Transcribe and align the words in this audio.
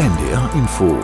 NDR 0.00 0.50
Info 0.54 0.98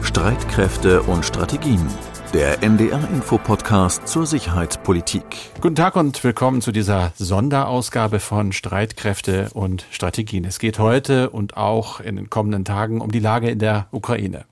Streitkräfte 0.00 1.02
und 1.02 1.24
Strategien. 1.24 1.84
Der 2.32 2.62
NDR 2.62 3.00
Info 3.12 3.36
Podcast 3.36 4.06
zur 4.06 4.26
Sicherheitspolitik. 4.26 5.24
Guten 5.60 5.74
Tag 5.74 5.96
und 5.96 6.22
willkommen 6.22 6.60
zu 6.60 6.70
dieser 6.70 7.12
Sonderausgabe 7.16 8.20
von 8.20 8.52
Streitkräfte 8.52 9.48
und 9.54 9.86
Strategien. 9.90 10.44
Es 10.44 10.60
geht 10.60 10.78
heute 10.78 11.30
und 11.30 11.56
auch 11.56 11.98
in 11.98 12.14
den 12.14 12.30
kommenden 12.30 12.64
Tagen 12.64 13.00
um 13.00 13.10
die 13.10 13.18
Lage 13.18 13.50
in 13.50 13.58
der 13.58 13.88
Ukraine. 13.90 14.44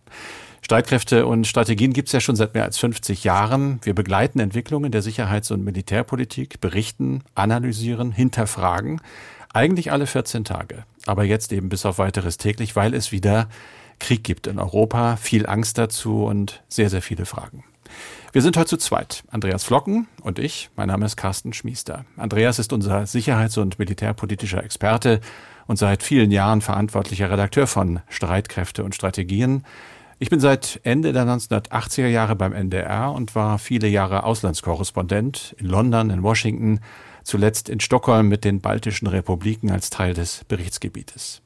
Streitkräfte 0.63 1.27
und 1.27 1.47
Strategien 1.47 1.93
gibt 1.93 2.09
es 2.09 2.13
ja 2.13 2.19
schon 2.19 2.35
seit 2.35 2.55
mehr 2.55 2.65
als 2.65 2.79
50 2.79 3.23
Jahren. 3.23 3.79
Wir 3.85 3.95
begleiten 3.95 4.41
Entwicklungen 4.41 4.91
der 4.91 5.03
Sicherheits- 5.03 5.53
und 5.53 5.63
Militärpolitik, 5.63 6.61
berichten, 6.61 7.23
analysieren, 7.37 8.11
hinterfragen. 8.11 9.01
Eigentlich 9.53 9.93
alle 9.93 10.09
14 10.09 10.43
Tage. 10.43 10.85
Aber 11.07 11.25
jetzt 11.25 11.53
eben 11.53 11.69
bis 11.69 11.87
auf 11.87 11.99
weiteres 11.99 12.37
täglich, 12.37 12.77
weil 12.77 12.95
es 12.95 13.13
wieder 13.13 13.49
Krieg 13.99 14.25
gibt 14.25 14.47
in 14.47 14.59
Europa, 14.59 15.17
viel 15.17 15.47
Angst 15.47 15.79
dazu 15.79 16.25
und 16.25 16.63
sehr, 16.69 16.91
sehr 16.91 17.03
viele 17.03 17.27
Fragen. 17.27 17.65
Wir 18.33 18.43
sind 18.43 18.57
heute 18.57 18.69
zu 18.69 18.77
zweit. 18.77 19.25
Andreas 19.31 19.65
Flocken 19.65 20.07
und 20.23 20.39
ich. 20.39 20.71
Mein 20.77 20.89
Name 20.89 21.05
ist 21.05 21.17
Carsten 21.17 21.53
Schmiester. 21.53 22.05
Andreas 22.17 22.59
ist 22.59 22.73
unser 22.73 23.07
sicherheits- 23.07 23.59
und 23.59 23.79
militärpolitischer 23.79 24.63
Experte 24.63 25.21
und 25.67 25.79
seit 25.79 26.03
vielen 26.03 26.31
Jahren 26.31 26.61
verantwortlicher 26.61 27.31
Redakteur 27.31 27.67
von 27.67 28.01
Streitkräfte 28.09 28.85
und 28.85 28.95
Strategien. 28.95 29.65
Ich 30.21 30.31
bin 30.31 30.39
seit 30.39 30.81
Ende 30.85 31.13
der 31.13 31.25
1980er 31.25 32.07
Jahre 32.07 32.37
beim 32.37 32.53
NDR 32.53 33.13
und 33.13 33.35
war 33.35 33.59
viele 33.59 33.89
Jahre 33.89 34.23
Auslandskorrespondent 34.25 35.57
in 35.59 35.67
London, 35.67 36.11
in 36.11 36.23
Washington, 36.23 36.81
zuletzt 37.31 37.69
in 37.69 37.79
Stockholm 37.81 38.29
mit 38.29 38.45
den 38.45 38.61
baltischen 38.61 39.07
Republiken 39.07 39.71
als 39.71 39.89
Teil 39.89 40.15
des 40.15 40.45
Berichtsgebietes. 40.49 41.43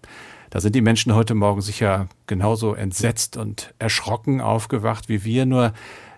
Da 0.48 0.60
sind 0.60 0.74
die 0.74 0.80
Menschen 0.80 1.15
heute 1.15 1.34
Morgen 1.34 1.60
sicher 1.60 2.09
genauso 2.27 2.74
entsetzt 2.74 3.37
und 3.37 3.74
erschrocken 3.79 4.41
aufgewacht 4.41 5.09
wie 5.09 5.24
wir, 5.24 5.45
nur 5.45 5.74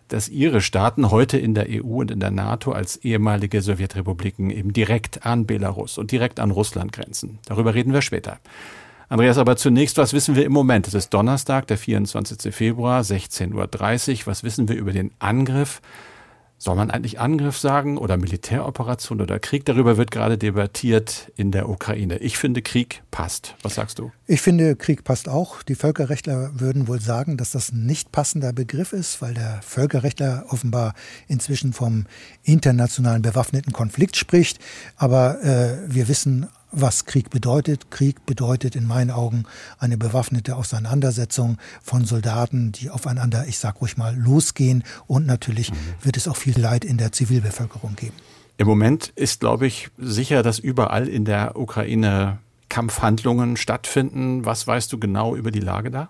dass 0.06 0.28
ihre 0.28 0.60
Staaten 0.60 1.10
heute 1.10 1.36
in 1.36 1.54
der 1.54 1.66
EU 1.68 2.00
und 2.00 2.12
in 2.12 2.20
der 2.20 2.30
NATO 2.30 2.70
als 2.70 2.96
ehemalige 2.98 3.60
Sowjetrepubliken 3.60 4.50
eben 4.50 4.72
direkt 4.72 5.26
an 5.26 5.46
Belarus 5.46 5.98
und 5.98 6.12
direkt 6.12 6.38
an 6.38 6.52
Russland 6.52 6.92
grenzen. 6.92 7.40
Darüber 7.46 7.74
reden 7.74 7.92
wir 7.92 8.02
später. 8.02 8.38
Andreas, 9.08 9.36
aber 9.36 9.56
zunächst, 9.56 9.98
was 9.98 10.12
wissen 10.12 10.36
wir 10.36 10.44
im 10.44 10.52
Moment? 10.52 10.86
Es 10.86 10.94
ist 10.94 11.10
Donnerstag, 11.10 11.66
der 11.66 11.78
24. 11.78 12.54
Februar, 12.54 13.00
16.30 13.00 14.20
Uhr. 14.20 14.26
Was 14.26 14.44
wissen 14.44 14.68
wir 14.68 14.76
über 14.76 14.92
den 14.92 15.10
Angriff? 15.18 15.80
Soll 16.58 16.74
man 16.74 16.90
eigentlich 16.90 17.20
Angriff 17.20 17.58
sagen 17.58 17.98
oder 17.98 18.16
Militäroperation 18.16 19.20
oder 19.20 19.38
Krieg? 19.38 19.66
Darüber 19.66 19.98
wird 19.98 20.10
gerade 20.10 20.38
debattiert 20.38 21.30
in 21.36 21.50
der 21.50 21.68
Ukraine. 21.68 22.16
Ich 22.18 22.38
finde, 22.38 22.62
Krieg 22.62 23.02
passt. 23.10 23.54
Was 23.62 23.74
sagst 23.74 23.98
du? 23.98 24.10
Ich 24.26 24.40
finde, 24.40 24.74
Krieg 24.74 25.04
passt 25.04 25.28
auch. 25.28 25.62
Die 25.62 25.74
Völkerrechtler 25.74 26.50
würden 26.58 26.88
wohl 26.88 27.00
sagen, 27.00 27.36
dass 27.36 27.50
das 27.50 27.72
ein 27.72 27.84
nicht 27.84 28.10
passender 28.10 28.54
Begriff 28.54 28.94
ist, 28.94 29.20
weil 29.20 29.34
der 29.34 29.60
Völkerrechtler 29.62 30.46
offenbar 30.48 30.94
inzwischen 31.28 31.74
vom 31.74 32.06
internationalen 32.42 33.20
bewaffneten 33.20 33.74
Konflikt 33.74 34.16
spricht. 34.16 34.58
Aber 34.96 35.42
äh, 35.44 35.76
wir 35.86 36.08
wissen 36.08 36.46
was 36.76 37.06
Krieg 37.06 37.30
bedeutet. 37.30 37.90
Krieg 37.90 38.26
bedeutet 38.26 38.76
in 38.76 38.86
meinen 38.86 39.10
Augen 39.10 39.44
eine 39.78 39.96
bewaffnete 39.96 40.56
Auseinandersetzung 40.56 41.58
von 41.82 42.04
Soldaten, 42.04 42.72
die 42.72 42.90
aufeinander, 42.90 43.46
ich 43.48 43.58
sag 43.58 43.80
ruhig 43.80 43.96
mal, 43.96 44.14
losgehen. 44.16 44.84
Und 45.06 45.26
natürlich 45.26 45.72
mhm. 45.72 45.76
wird 46.02 46.16
es 46.16 46.28
auch 46.28 46.36
viel 46.36 46.58
Leid 46.58 46.84
in 46.84 46.98
der 46.98 47.12
Zivilbevölkerung 47.12 47.96
geben. 47.96 48.14
Im 48.58 48.66
Moment 48.66 49.12
ist, 49.16 49.40
glaube 49.40 49.66
ich, 49.66 49.88
sicher, 49.98 50.42
dass 50.42 50.58
überall 50.58 51.08
in 51.08 51.24
der 51.24 51.58
Ukraine 51.58 52.38
Kampfhandlungen 52.68 53.56
stattfinden. 53.56 54.44
Was 54.44 54.66
weißt 54.66 54.92
du 54.92 54.98
genau 54.98 55.34
über 55.34 55.50
die 55.50 55.60
Lage 55.60 55.90
da? 55.90 56.08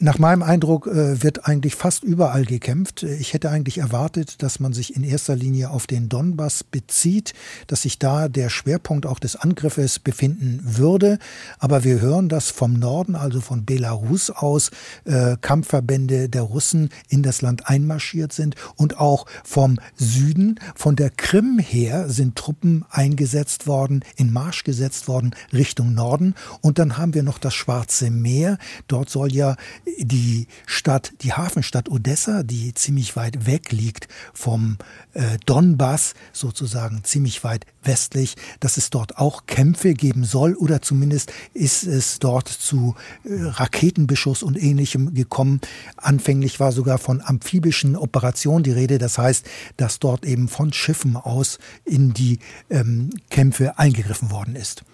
Nach 0.00 0.20
meinem 0.20 0.44
Eindruck 0.44 0.86
äh, 0.86 1.24
wird 1.24 1.48
eigentlich 1.48 1.74
fast 1.74 2.04
überall 2.04 2.44
gekämpft. 2.44 3.02
Ich 3.02 3.34
hätte 3.34 3.50
eigentlich 3.50 3.78
erwartet, 3.78 4.44
dass 4.44 4.60
man 4.60 4.72
sich 4.72 4.94
in 4.94 5.02
erster 5.02 5.34
Linie 5.34 5.70
auf 5.70 5.88
den 5.88 6.08
Donbass 6.08 6.62
bezieht, 6.62 7.34
dass 7.66 7.82
sich 7.82 7.98
da 7.98 8.28
der 8.28 8.48
Schwerpunkt 8.48 9.06
auch 9.06 9.18
des 9.18 9.34
Angriffes 9.34 9.98
befinden 9.98 10.60
würde. 10.62 11.18
Aber 11.58 11.82
wir 11.82 12.00
hören, 12.00 12.28
dass 12.28 12.48
vom 12.48 12.74
Norden, 12.74 13.16
also 13.16 13.40
von 13.40 13.64
Belarus 13.64 14.30
aus, 14.30 14.70
äh, 15.04 15.36
Kampfverbände 15.40 16.28
der 16.28 16.42
Russen 16.42 16.90
in 17.08 17.24
das 17.24 17.42
Land 17.42 17.68
einmarschiert 17.68 18.32
sind 18.32 18.54
und 18.76 19.00
auch 19.00 19.26
vom 19.42 19.80
Süden, 19.96 20.60
von 20.76 20.94
der 20.94 21.10
Krim 21.10 21.58
her, 21.58 22.08
sind 22.08 22.36
Truppen 22.36 22.84
eingesetzt 22.90 23.66
worden, 23.66 24.04
in 24.14 24.32
Marsch 24.32 24.62
gesetzt 24.62 25.08
worden 25.08 25.34
Richtung 25.52 25.92
Norden. 25.92 26.36
Und 26.60 26.78
dann 26.78 26.98
haben 26.98 27.14
wir 27.14 27.24
noch 27.24 27.38
das 27.38 27.54
Schwarze 27.54 28.12
Meer. 28.12 28.58
Dort 28.86 29.10
soll 29.10 29.34
ja 29.34 29.56
die 29.98 30.46
Stadt, 30.66 31.12
die 31.22 31.32
Hafenstadt 31.32 31.88
Odessa, 31.88 32.42
die 32.42 32.74
ziemlich 32.74 33.16
weit 33.16 33.46
weg 33.46 33.72
liegt 33.72 34.08
vom 34.32 34.78
äh, 35.14 35.38
Donbass, 35.46 36.14
sozusagen 36.32 37.04
ziemlich 37.04 37.44
weit 37.44 37.66
westlich, 37.82 38.36
dass 38.60 38.76
es 38.76 38.90
dort 38.90 39.18
auch 39.18 39.46
Kämpfe 39.46 39.94
geben 39.94 40.24
soll 40.24 40.54
oder 40.54 40.82
zumindest 40.82 41.32
ist 41.54 41.84
es 41.84 42.18
dort 42.18 42.48
zu 42.48 42.94
äh, 43.24 43.30
Raketenbeschuss 43.42 44.42
und 44.42 44.60
ähnlichem 44.60 45.14
gekommen. 45.14 45.60
Anfänglich 45.96 46.60
war 46.60 46.72
sogar 46.72 46.98
von 46.98 47.22
amphibischen 47.22 47.96
Operationen 47.96 48.62
die 48.62 48.72
Rede, 48.72 48.98
das 48.98 49.18
heißt, 49.18 49.46
dass 49.76 49.98
dort 49.98 50.24
eben 50.24 50.48
von 50.48 50.72
Schiffen 50.72 51.16
aus 51.16 51.58
in 51.84 52.12
die 52.12 52.38
ähm, 52.70 53.10
Kämpfe 53.30 53.78
eingegriffen 53.78 54.30
worden 54.30 54.56
ist. 54.56 54.84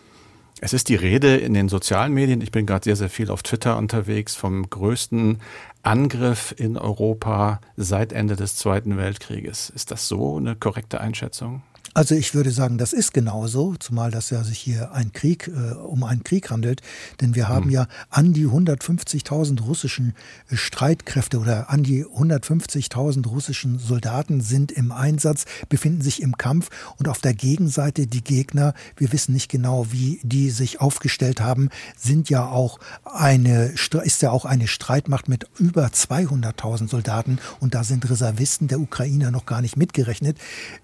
Es 0.65 0.73
ist 0.73 0.89
die 0.89 0.95
Rede 0.95 1.37
in 1.37 1.53
den 1.53 1.69
sozialen 1.69 2.15
Medien, 2.15 2.41
ich 2.41 2.51
bin 2.51 2.65
gerade 2.65 2.85
sehr, 2.85 2.97
sehr 2.97 3.11
viel 3.11 3.31
auf 3.31 3.43
Twitter 3.43 3.77
unterwegs, 3.77 4.35
vom 4.35 4.71
größten 4.71 5.43
Angriff 5.83 6.55
in 6.57 6.79
Europa 6.79 7.61
seit 7.77 8.15
Ende 8.15 8.35
des 8.35 8.57
Zweiten 8.57 8.97
Weltkrieges. 8.97 9.69
Ist 9.69 9.91
das 9.91 10.09
so 10.09 10.39
eine 10.39 10.57
korrekte 10.57 11.03
Einschätzung? 11.03 11.63
Also 11.97 12.17
ich 12.17 12.35
würde 12.35 12.51
sagen, 12.51 12.77
das 12.77 12.93
ist 12.93 13.15
genauso, 13.15 13.77
zumal 13.77 14.11
das 14.11 14.31
ja 14.31 14.43
sich 14.43 14.59
hier 14.59 14.93
ein 14.93 15.13
Krieg 15.13 15.47
äh, 15.47 15.75
um 15.75 16.03
einen 16.03 16.25
Krieg 16.25 16.51
handelt, 16.51 16.83
denn 17.21 17.37
wir 17.37 17.49
haben 17.49 17.67
hm. 17.67 17.71
ja 17.71 17.87
an 18.11 18.33
die 18.33 18.49
150.000 18.49 19.63
russischen 19.63 20.15
äh, 20.51 20.57
Streitkräfte 20.57 21.39
oder 21.39 21.71
an 21.71 21.85
die 21.85 22.05
150.000 22.05 23.29
russischen 23.29 23.79
Soldaten 23.79 24.41
sind 24.41 24.73
im 24.73 24.91
Einsatz, 24.91 25.45
befinden 25.69 26.03
sich 26.03 26.21
im 26.21 26.37
Kampf 26.37 26.69
und 26.99 27.07
auf 27.07 27.21
der 27.21 27.33
Gegenseite 27.33 28.09
die 28.09 28.25
Gegner, 28.25 28.75
wir 28.97 29.13
wissen 29.13 29.33
nicht 29.33 29.49
genau, 29.49 29.93
wie 29.93 30.19
die 30.25 30.51
sich 30.51 30.81
aufgestellt 30.81 31.41
haben, 31.41 31.69
sind 31.97 32.29
ja 32.29 32.49
auch 32.49 32.81
eine 33.05 33.75
ist 34.03 34.23
ja 34.23 34.33
auch 34.33 34.47
eine 34.47 34.67
Streitmacht 34.67 35.29
mit 35.29 35.47
über 35.59 35.87
200.000 35.87 36.89
Soldaten 36.89 37.39
und 37.61 37.77
da 37.77 37.85
sind 37.85 38.11
Reservisten 38.11 38.67
der 38.67 38.81
Ukrainer 38.81 39.31
noch 39.31 39.47
gar 39.47 39.61
nicht 39.61 39.77
mitgerechnet. 39.77 40.39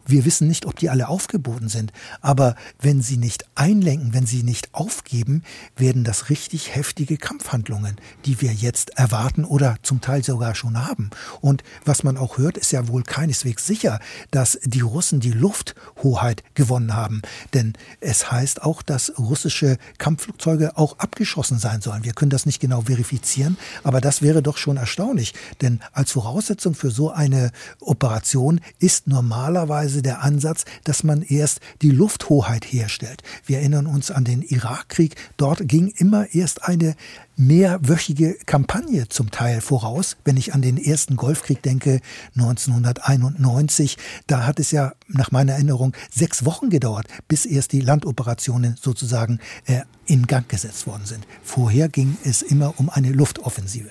Wir 0.06 0.25
wissen 0.25 0.47
nicht, 0.47 0.66
ob 0.66 0.77
die 0.77 0.88
alle 0.88 1.00
alle 1.00 1.09
aufgeboten 1.09 1.69
sind. 1.69 1.93
Aber 2.21 2.56
wenn 2.78 3.00
sie 3.00 3.16
nicht 3.16 3.47
einlenken, 3.55 4.12
wenn 4.12 4.27
sie 4.27 4.43
nicht 4.43 4.75
aufgeben, 4.75 5.43
werden 5.77 6.05
das 6.05 6.28
richtig 6.28 6.75
heftige 6.75 7.16
Kampfhandlungen, 7.16 7.97
die 8.27 8.41
wir 8.43 8.53
jetzt 8.53 8.91
erwarten 8.99 9.44
oder 9.44 9.77
zum 9.83 10.03
Teil 10.03 10.22
sogar 10.22 10.55
schon 10.55 10.87
haben. 10.87 11.10
Und 11.41 11.62
was 11.87 12.03
man 12.03 12.19
auch 12.19 12.37
hört, 12.37 12.59
ist 12.59 12.72
ja 12.72 12.87
wohl 12.89 13.03
keineswegs 13.03 13.66
sicher, 13.66 13.99
dass 14.31 14.59
die 14.62 14.81
Russen 14.81 15.21
die 15.21 15.33
Lufthoheit 15.33 16.44
gewonnen 16.55 16.94
haben. 16.94 17.22
Denn 17.55 17.72
es 18.00 18.31
heißt 18.31 18.62
auch, 18.62 18.83
dass 18.83 19.19
russische 19.19 19.78
Kampfflugzeuge 19.97 20.77
auch 20.77 20.99
abgeschossen 20.99 21.59
sein 21.59 21.81
sollen. 21.81 22.05
Wir 22.05 22.12
können 22.12 22.31
das 22.31 22.44
nicht 22.44 22.60
genau 22.60 22.83
verifizieren, 22.83 23.56
aber 23.84 24.03
das 24.03 24.21
wäre 24.21 24.43
doch 24.43 24.59
schon 24.59 24.77
erstaunlich. 24.77 25.33
Denn 25.62 25.81
als 25.93 26.12
Voraussetzung 26.12 26.75
für 26.75 26.91
so 26.91 27.10
eine 27.10 27.53
Operation 27.81 28.60
ist 28.78 29.06
normalerweise 29.06 30.03
der 30.03 30.22
Ansatz, 30.22 30.65
dass 30.91 31.05
man 31.05 31.23
erst 31.23 31.61
die 31.83 31.93
Lufthoheit 31.93 32.65
herstellt. 32.65 33.23
Wir 33.47 33.59
erinnern 33.59 33.87
uns 33.87 34.11
an 34.11 34.25
den 34.25 34.43
Irakkrieg. 34.43 35.15
Dort 35.37 35.69
ging 35.69 35.87
immer 35.97 36.34
erst 36.34 36.65
eine 36.65 36.97
mehrwöchige 37.37 38.37
Kampagne 38.45 39.09
zum 39.09 39.31
Teil 39.31 39.60
voraus. 39.60 40.16
Wenn 40.25 40.37
ich 40.37 40.53
an 40.53 40.63
den 40.63 40.77
ersten 40.77 41.15
Golfkrieg 41.15 41.63
denke, 41.63 42.01
1991, 42.34 43.98
da 44.27 44.48
hat 44.48 44.59
es 44.59 44.72
ja 44.72 44.95
nach 45.07 45.31
meiner 45.31 45.53
Erinnerung 45.53 45.92
sechs 46.13 46.45
Wochen 46.45 46.71
gedauert, 46.71 47.07
bis 47.28 47.47
erst 47.47 47.71
die 47.71 47.83
Landoperationen 47.83 48.77
sozusagen 48.81 49.39
äh, 49.66 49.83
in 50.07 50.27
Gang 50.27 50.48
gesetzt 50.48 50.89
worden 50.89 51.07
sind. 51.07 51.25
Vorher 51.45 51.89
ging 51.89 52.16
es 52.25 52.42
immer 52.42 52.75
um 52.81 52.91
eine 52.91 53.13
Luftoffensive. 53.13 53.91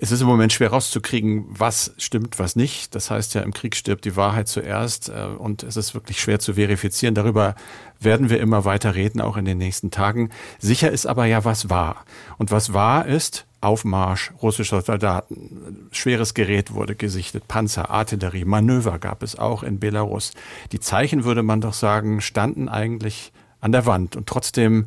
Es 0.00 0.12
ist 0.12 0.20
im 0.20 0.28
Moment 0.28 0.52
schwer 0.52 0.70
rauszukriegen, 0.70 1.46
was 1.48 1.92
stimmt, 1.98 2.38
was 2.38 2.54
nicht. 2.54 2.94
Das 2.94 3.10
heißt 3.10 3.34
ja, 3.34 3.42
im 3.42 3.52
Krieg 3.52 3.74
stirbt 3.74 4.04
die 4.04 4.14
Wahrheit 4.14 4.46
zuerst 4.46 5.08
äh, 5.08 5.24
und 5.36 5.64
es 5.64 5.76
ist 5.76 5.94
wirklich 5.94 6.20
schwer 6.20 6.38
zu 6.38 6.54
verifizieren. 6.54 7.16
Darüber 7.16 7.56
werden 7.98 8.30
wir 8.30 8.38
immer 8.38 8.64
weiter 8.64 8.94
reden, 8.94 9.20
auch 9.20 9.36
in 9.36 9.44
den 9.44 9.58
nächsten 9.58 9.90
Tagen. 9.90 10.30
Sicher 10.60 10.90
ist 10.90 11.06
aber 11.06 11.26
ja, 11.26 11.44
was 11.44 11.68
war. 11.68 12.04
Und 12.36 12.52
was 12.52 12.72
war 12.72 13.06
ist, 13.06 13.46
Aufmarsch 13.60 14.32
russischer 14.40 14.82
Soldaten. 14.82 15.88
Schweres 15.90 16.32
Gerät 16.32 16.74
wurde 16.74 16.94
gesichtet, 16.94 17.48
Panzer, 17.48 17.90
Artillerie, 17.90 18.44
Manöver 18.44 19.00
gab 19.00 19.24
es 19.24 19.36
auch 19.36 19.64
in 19.64 19.80
Belarus. 19.80 20.32
Die 20.70 20.78
Zeichen, 20.78 21.24
würde 21.24 21.42
man 21.42 21.60
doch 21.60 21.74
sagen, 21.74 22.20
standen 22.20 22.68
eigentlich 22.68 23.32
an 23.60 23.72
der 23.72 23.84
Wand. 23.84 24.14
Und 24.14 24.28
trotzdem 24.28 24.86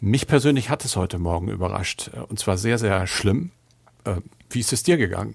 Mich 0.00 0.26
persönlich 0.26 0.68
hat 0.68 0.84
es 0.84 0.96
heute 0.96 1.18
Morgen 1.18 1.48
überrascht 1.48 2.10
äh, 2.14 2.20
und 2.20 2.38
zwar 2.38 2.56
sehr, 2.56 2.78
sehr 2.78 3.06
schlimm. 3.06 3.50
Wie 4.50 4.60
ist 4.60 4.72
es 4.72 4.82
dir 4.82 4.96
gegangen? 4.96 5.34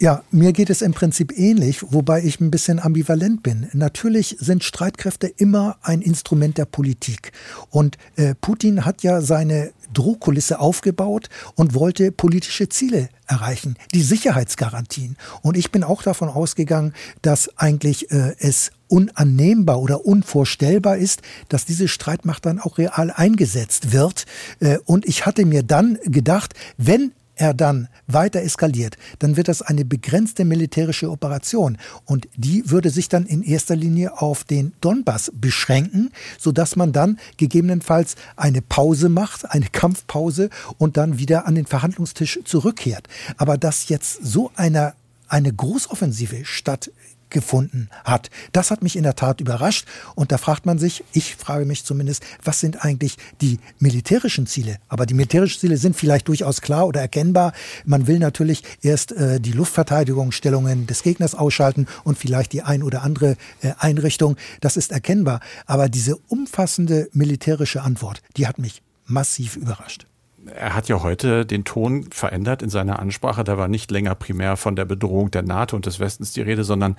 Ja, 0.00 0.24
mir 0.32 0.52
geht 0.52 0.70
es 0.70 0.82
im 0.82 0.92
Prinzip 0.92 1.32
ähnlich, 1.38 1.80
wobei 1.92 2.22
ich 2.22 2.40
ein 2.40 2.50
bisschen 2.50 2.80
ambivalent 2.80 3.44
bin. 3.44 3.68
Natürlich 3.72 4.36
sind 4.40 4.64
Streitkräfte 4.64 5.28
immer 5.28 5.78
ein 5.82 6.02
Instrument 6.02 6.58
der 6.58 6.64
Politik. 6.64 7.30
Und 7.70 7.96
äh, 8.16 8.34
Putin 8.34 8.84
hat 8.84 9.04
ja 9.04 9.20
seine 9.20 9.72
Drohkulisse 9.92 10.58
aufgebaut 10.58 11.28
und 11.54 11.74
wollte 11.74 12.10
politische 12.10 12.68
Ziele 12.68 13.08
erreichen, 13.26 13.76
die 13.94 14.02
Sicherheitsgarantien. 14.02 15.16
Und 15.42 15.56
ich 15.56 15.70
bin 15.70 15.84
auch 15.84 16.02
davon 16.02 16.28
ausgegangen, 16.28 16.92
dass 17.22 17.56
eigentlich 17.56 18.10
äh, 18.10 18.34
es 18.38 18.72
unannehmbar 18.88 19.80
oder 19.80 20.04
unvorstellbar 20.04 20.96
ist, 20.96 21.22
dass 21.48 21.64
diese 21.64 21.86
Streitmacht 21.86 22.44
dann 22.44 22.58
auch 22.58 22.78
real 22.78 23.10
eingesetzt 23.10 23.92
wird. 23.92 24.26
Äh, 24.58 24.78
und 24.84 25.06
ich 25.06 25.24
hatte 25.24 25.46
mir 25.46 25.62
dann 25.62 25.98
gedacht, 26.04 26.54
wenn 26.76 27.12
er 27.36 27.54
dann 27.54 27.88
weiter 28.06 28.42
eskaliert, 28.42 28.96
dann 29.18 29.36
wird 29.36 29.48
das 29.48 29.62
eine 29.62 29.84
begrenzte 29.84 30.44
militärische 30.44 31.10
Operation 31.10 31.78
und 32.04 32.28
die 32.36 32.70
würde 32.70 32.90
sich 32.90 33.08
dann 33.08 33.26
in 33.26 33.42
erster 33.42 33.76
Linie 33.76 34.20
auf 34.20 34.44
den 34.44 34.72
Donbass 34.80 35.32
beschränken, 35.34 36.12
sodass 36.38 36.76
man 36.76 36.92
dann 36.92 37.18
gegebenenfalls 37.36 38.16
eine 38.36 38.62
Pause 38.62 39.08
macht, 39.08 39.50
eine 39.50 39.66
Kampfpause 39.66 40.50
und 40.78 40.96
dann 40.96 41.18
wieder 41.18 41.46
an 41.46 41.54
den 41.54 41.66
Verhandlungstisch 41.66 42.40
zurückkehrt. 42.44 43.08
Aber 43.36 43.58
dass 43.58 43.88
jetzt 43.88 44.24
so 44.24 44.50
eine 44.54 44.94
eine 45.26 45.52
Großoffensive 45.52 46.44
statt 46.44 46.90
gefunden 47.34 47.90
hat. 48.04 48.30
Das 48.52 48.70
hat 48.70 48.82
mich 48.82 48.96
in 48.96 49.02
der 49.02 49.16
Tat 49.16 49.42
überrascht. 49.42 49.86
Und 50.14 50.32
da 50.32 50.38
fragt 50.38 50.64
man 50.64 50.78
sich, 50.78 51.04
ich 51.12 51.36
frage 51.36 51.66
mich 51.66 51.84
zumindest, 51.84 52.24
was 52.42 52.60
sind 52.60 52.82
eigentlich 52.82 53.18
die 53.42 53.58
militärischen 53.78 54.46
Ziele? 54.46 54.78
Aber 54.88 55.04
die 55.04 55.12
militärischen 55.12 55.60
Ziele 55.60 55.76
sind 55.76 55.96
vielleicht 55.96 56.28
durchaus 56.28 56.62
klar 56.62 56.86
oder 56.86 57.02
erkennbar. 57.02 57.52
Man 57.84 58.06
will 58.06 58.18
natürlich 58.18 58.62
erst 58.80 59.12
äh, 59.12 59.38
die 59.40 59.52
Luftverteidigungsstellungen 59.52 60.86
des 60.86 61.02
Gegners 61.02 61.34
ausschalten 61.34 61.86
und 62.04 62.16
vielleicht 62.16 62.52
die 62.52 62.62
ein 62.62 62.82
oder 62.82 63.02
andere 63.02 63.36
äh, 63.60 63.72
Einrichtung. 63.78 64.36
Das 64.62 64.78
ist 64.78 64.92
erkennbar. 64.92 65.40
Aber 65.66 65.90
diese 65.90 66.16
umfassende 66.28 67.10
militärische 67.12 67.82
Antwort, 67.82 68.22
die 68.38 68.46
hat 68.46 68.58
mich 68.58 68.80
massiv 69.06 69.56
überrascht 69.56 70.06
er 70.46 70.74
hat 70.74 70.88
ja 70.88 71.02
heute 71.02 71.46
den 71.46 71.64
Ton 71.64 72.10
verändert 72.10 72.62
in 72.62 72.70
seiner 72.70 72.98
Ansprache. 72.98 73.44
Da 73.44 73.58
war 73.58 73.68
nicht 73.68 73.90
länger 73.90 74.14
primär 74.14 74.56
von 74.56 74.76
der 74.76 74.84
Bedrohung 74.84 75.30
der 75.30 75.42
NATO 75.42 75.76
und 75.76 75.86
des 75.86 76.00
Westens 76.00 76.32
die 76.32 76.42
Rede, 76.42 76.64
sondern 76.64 76.96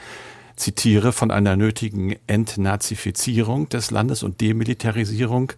zitiere 0.55 1.11
von 1.11 1.31
einer 1.31 1.55
nötigen 1.55 2.15
Entnazifizierung 2.27 3.69
des 3.69 3.91
Landes 3.91 4.23
und 4.23 4.41
Demilitarisierung. 4.41 5.51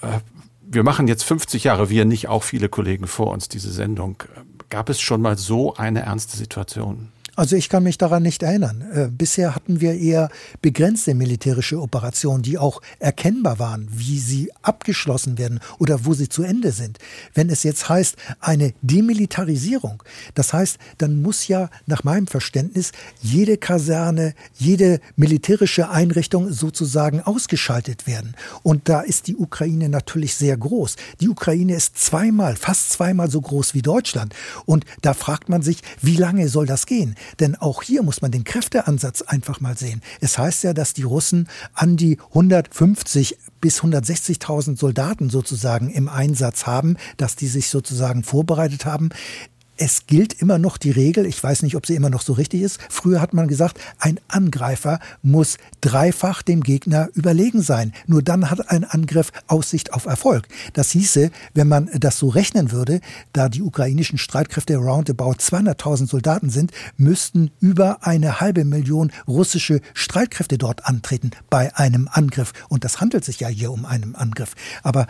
Äh, 0.00 0.20
wir 0.62 0.84
machen 0.84 1.08
jetzt 1.08 1.24
50 1.24 1.64
Jahre, 1.64 1.90
wir 1.90 2.04
nicht, 2.04 2.28
auch 2.28 2.42
viele 2.42 2.68
Kollegen 2.68 3.06
vor 3.06 3.30
uns, 3.32 3.48
diese 3.48 3.70
Sendung. 3.70 4.22
Gab 4.70 4.88
es 4.88 5.00
schon 5.00 5.20
mal 5.20 5.36
so 5.36 5.74
eine 5.74 6.02
ernste 6.02 6.36
Situation? 6.36 7.08
Also 7.34 7.56
ich 7.56 7.70
kann 7.70 7.84
mich 7.84 7.96
daran 7.96 8.22
nicht 8.22 8.42
erinnern. 8.42 8.84
Äh, 8.92 9.08
bisher 9.08 9.54
hatten 9.54 9.80
wir 9.80 9.94
eher 9.94 10.28
begrenzte 10.60 11.14
militärische 11.14 11.80
Operationen, 11.80 12.42
die 12.42 12.58
auch 12.58 12.82
erkennbar 12.98 13.58
waren, 13.58 13.88
wie 13.90 14.18
sie 14.18 14.52
abgeschlossen 14.60 15.38
werden 15.38 15.58
oder 15.78 16.04
wo 16.04 16.12
sie 16.12 16.28
zu 16.28 16.42
Ende 16.42 16.72
sind. 16.72 16.98
Wenn 17.32 17.48
es 17.48 17.62
jetzt 17.62 17.88
heißt, 17.88 18.16
eine 18.40 18.74
Demilitarisierung, 18.82 20.02
das 20.34 20.52
heißt, 20.52 20.76
dann 20.98 21.22
muss 21.22 21.48
ja 21.48 21.70
nach 21.86 22.04
meinem 22.04 22.26
Verständnis 22.26 22.92
jede 23.22 23.56
Kaserne, 23.56 24.34
jede 24.58 25.00
militärische 25.16 25.88
Einrichtung 25.88 26.52
sozusagen 26.52 27.22
ausgeschaltet 27.22 28.06
werden. 28.06 28.36
Und 28.62 28.90
da 28.90 29.00
ist 29.00 29.26
die 29.26 29.36
Ukraine 29.36 29.88
natürlich 29.88 30.34
sehr 30.34 30.58
groß. 30.58 30.96
Die 31.22 31.30
Ukraine 31.30 31.76
ist 31.76 31.96
zweimal, 31.96 32.56
fast 32.56 32.90
zweimal 32.90 33.30
so 33.30 33.40
groß 33.40 33.72
wie 33.72 33.82
Deutschland. 33.82 34.34
Und 34.66 34.84
da 35.00 35.14
fragt 35.14 35.48
man 35.48 35.62
sich, 35.62 35.78
wie 36.02 36.16
lange 36.16 36.50
soll 36.50 36.66
das 36.66 36.84
gehen? 36.84 37.16
Denn 37.40 37.56
auch 37.56 37.82
hier 37.82 38.02
muss 38.02 38.22
man 38.22 38.30
den 38.30 38.44
Kräfteansatz 38.44 39.22
einfach 39.22 39.60
mal 39.60 39.76
sehen. 39.76 40.02
Es 40.20 40.38
heißt 40.38 40.64
ja, 40.64 40.72
dass 40.72 40.94
die 40.94 41.02
Russen 41.02 41.48
an 41.74 41.96
die 41.96 42.18
150 42.28 43.38
bis 43.60 43.80
160.000 43.80 44.78
Soldaten 44.78 45.30
sozusagen 45.30 45.90
im 45.90 46.08
Einsatz 46.08 46.66
haben, 46.66 46.96
dass 47.16 47.36
die 47.36 47.48
sich 47.48 47.68
sozusagen 47.68 48.24
vorbereitet 48.24 48.86
haben 48.86 49.10
es 49.84 50.06
gilt 50.06 50.40
immer 50.40 50.60
noch 50.60 50.78
die 50.78 50.92
Regel, 50.92 51.26
ich 51.26 51.42
weiß 51.42 51.62
nicht, 51.64 51.74
ob 51.74 51.86
sie 51.86 51.96
immer 51.96 52.08
noch 52.08 52.22
so 52.22 52.34
richtig 52.34 52.62
ist. 52.62 52.78
Früher 52.88 53.20
hat 53.20 53.34
man 53.34 53.48
gesagt, 53.48 53.80
ein 53.98 54.20
Angreifer 54.28 55.00
muss 55.22 55.58
dreifach 55.80 56.42
dem 56.42 56.62
Gegner 56.62 57.08
überlegen 57.14 57.62
sein. 57.62 57.92
Nur 58.06 58.22
dann 58.22 58.48
hat 58.48 58.70
ein 58.70 58.84
Angriff 58.84 59.32
Aussicht 59.48 59.92
auf 59.92 60.06
Erfolg. 60.06 60.46
Das 60.74 60.92
hieße, 60.92 61.32
wenn 61.54 61.66
man 61.66 61.90
das 61.94 62.16
so 62.16 62.28
rechnen 62.28 62.70
würde, 62.70 63.00
da 63.32 63.48
die 63.48 63.60
ukrainischen 63.60 64.18
Streitkräfte 64.18 64.76
roundabout 64.76 65.38
200.000 65.40 66.06
Soldaten 66.08 66.48
sind, 66.48 66.70
müssten 66.96 67.50
über 67.58 68.06
eine 68.06 68.40
halbe 68.40 68.64
Million 68.64 69.10
russische 69.26 69.80
Streitkräfte 69.94 70.58
dort 70.58 70.86
antreten 70.86 71.32
bei 71.50 71.74
einem 71.74 72.08
Angriff. 72.08 72.52
Und 72.68 72.84
das 72.84 73.00
handelt 73.00 73.24
sich 73.24 73.40
ja 73.40 73.48
hier 73.48 73.72
um 73.72 73.84
einen 73.84 74.14
Angriff. 74.14 74.54
Aber 74.84 75.08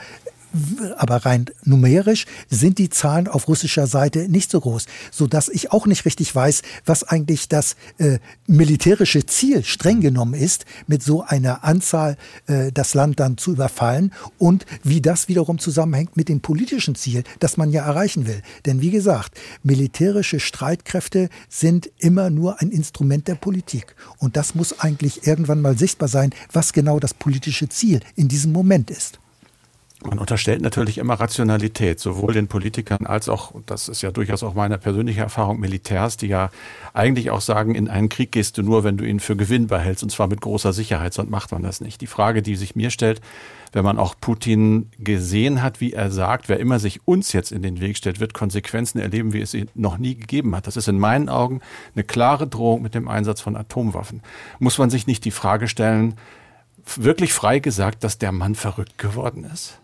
aber 0.96 1.24
rein 1.24 1.46
numerisch 1.64 2.26
sind 2.48 2.78
die 2.78 2.90
Zahlen 2.90 3.28
auf 3.28 3.48
russischer 3.48 3.86
Seite 3.86 4.28
nicht 4.28 4.50
so 4.50 4.60
groß, 4.60 4.86
so 5.10 5.26
dass 5.26 5.48
ich 5.48 5.72
auch 5.72 5.86
nicht 5.86 6.04
richtig 6.04 6.34
weiß, 6.34 6.62
was 6.84 7.04
eigentlich 7.04 7.48
das 7.48 7.76
äh, 7.98 8.18
militärische 8.46 9.24
Ziel 9.26 9.64
streng 9.64 10.00
genommen 10.00 10.34
ist, 10.34 10.64
mit 10.86 11.02
so 11.02 11.22
einer 11.22 11.64
Anzahl 11.64 12.16
äh, 12.46 12.70
das 12.72 12.94
Land 12.94 13.20
dann 13.20 13.38
zu 13.38 13.52
überfallen 13.52 14.12
und 14.38 14.66
wie 14.82 15.00
das 15.00 15.28
wiederum 15.28 15.58
zusammenhängt 15.58 16.16
mit 16.16 16.28
dem 16.28 16.40
politischen 16.40 16.94
Ziel, 16.94 17.24
das 17.40 17.56
man 17.56 17.70
ja 17.70 17.84
erreichen 17.84 18.26
will. 18.26 18.42
Denn 18.66 18.80
wie 18.80 18.90
gesagt, 18.90 19.38
militärische 19.62 20.40
Streitkräfte 20.40 21.28
sind 21.48 21.90
immer 21.98 22.30
nur 22.30 22.60
ein 22.60 22.70
Instrument 22.70 23.28
der 23.28 23.36
Politik 23.36 23.94
und 24.18 24.36
das 24.36 24.54
muss 24.54 24.80
eigentlich 24.80 25.26
irgendwann 25.26 25.62
mal 25.62 25.78
sichtbar 25.78 26.08
sein, 26.08 26.30
was 26.52 26.72
genau 26.72 26.98
das 26.98 27.14
politische 27.14 27.68
Ziel 27.68 28.00
in 28.16 28.28
diesem 28.28 28.52
Moment 28.52 28.90
ist. 28.90 29.21
Man 30.04 30.18
unterstellt 30.18 30.62
natürlich 30.62 30.98
immer 30.98 31.14
Rationalität, 31.14 32.00
sowohl 32.00 32.34
den 32.34 32.48
Politikern 32.48 33.06
als 33.06 33.28
auch, 33.28 33.52
das 33.66 33.88
ist 33.88 34.02
ja 34.02 34.10
durchaus 34.10 34.42
auch 34.42 34.54
meine 34.54 34.76
persönliche 34.76 35.20
Erfahrung, 35.20 35.60
Militärs, 35.60 36.16
die 36.16 36.26
ja 36.26 36.50
eigentlich 36.92 37.30
auch 37.30 37.40
sagen, 37.40 37.76
in 37.76 37.88
einen 37.88 38.08
Krieg 38.08 38.32
gehst 38.32 38.58
du 38.58 38.62
nur, 38.62 38.82
wenn 38.82 38.96
du 38.96 39.04
ihn 39.04 39.20
für 39.20 39.36
gewinnbar 39.36 39.78
hältst, 39.78 40.02
und 40.02 40.10
zwar 40.10 40.26
mit 40.26 40.40
großer 40.40 40.72
Sicherheit, 40.72 41.14
sonst 41.14 41.30
macht 41.30 41.52
man 41.52 41.62
das 41.62 41.80
nicht. 41.80 42.00
Die 42.00 42.08
Frage, 42.08 42.42
die 42.42 42.56
sich 42.56 42.74
mir 42.74 42.90
stellt, 42.90 43.20
wenn 43.72 43.84
man 43.84 43.98
auch 43.98 44.16
Putin 44.20 44.90
gesehen 44.98 45.62
hat, 45.62 45.80
wie 45.80 45.92
er 45.92 46.10
sagt, 46.10 46.48
wer 46.48 46.58
immer 46.58 46.80
sich 46.80 47.06
uns 47.06 47.32
jetzt 47.32 47.52
in 47.52 47.62
den 47.62 47.80
Weg 47.80 47.96
stellt, 47.96 48.18
wird 48.18 48.34
Konsequenzen 48.34 48.98
erleben, 48.98 49.32
wie 49.32 49.40
es 49.40 49.54
ihn 49.54 49.70
noch 49.74 49.98
nie 49.98 50.16
gegeben 50.16 50.54
hat. 50.56 50.66
Das 50.66 50.76
ist 50.76 50.88
in 50.88 50.98
meinen 50.98 51.28
Augen 51.28 51.60
eine 51.94 52.04
klare 52.04 52.48
Drohung 52.48 52.82
mit 52.82 52.94
dem 52.94 53.08
Einsatz 53.08 53.40
von 53.40 53.56
Atomwaffen. 53.56 54.20
Muss 54.58 54.78
man 54.78 54.90
sich 54.90 55.06
nicht 55.06 55.24
die 55.24 55.30
Frage 55.30 55.68
stellen, 55.68 56.16
wirklich 56.96 57.32
frei 57.32 57.60
gesagt, 57.60 58.04
dass 58.04 58.18
der 58.18 58.32
Mann 58.32 58.56
verrückt 58.56 58.98
geworden 58.98 59.44
ist? 59.44 59.78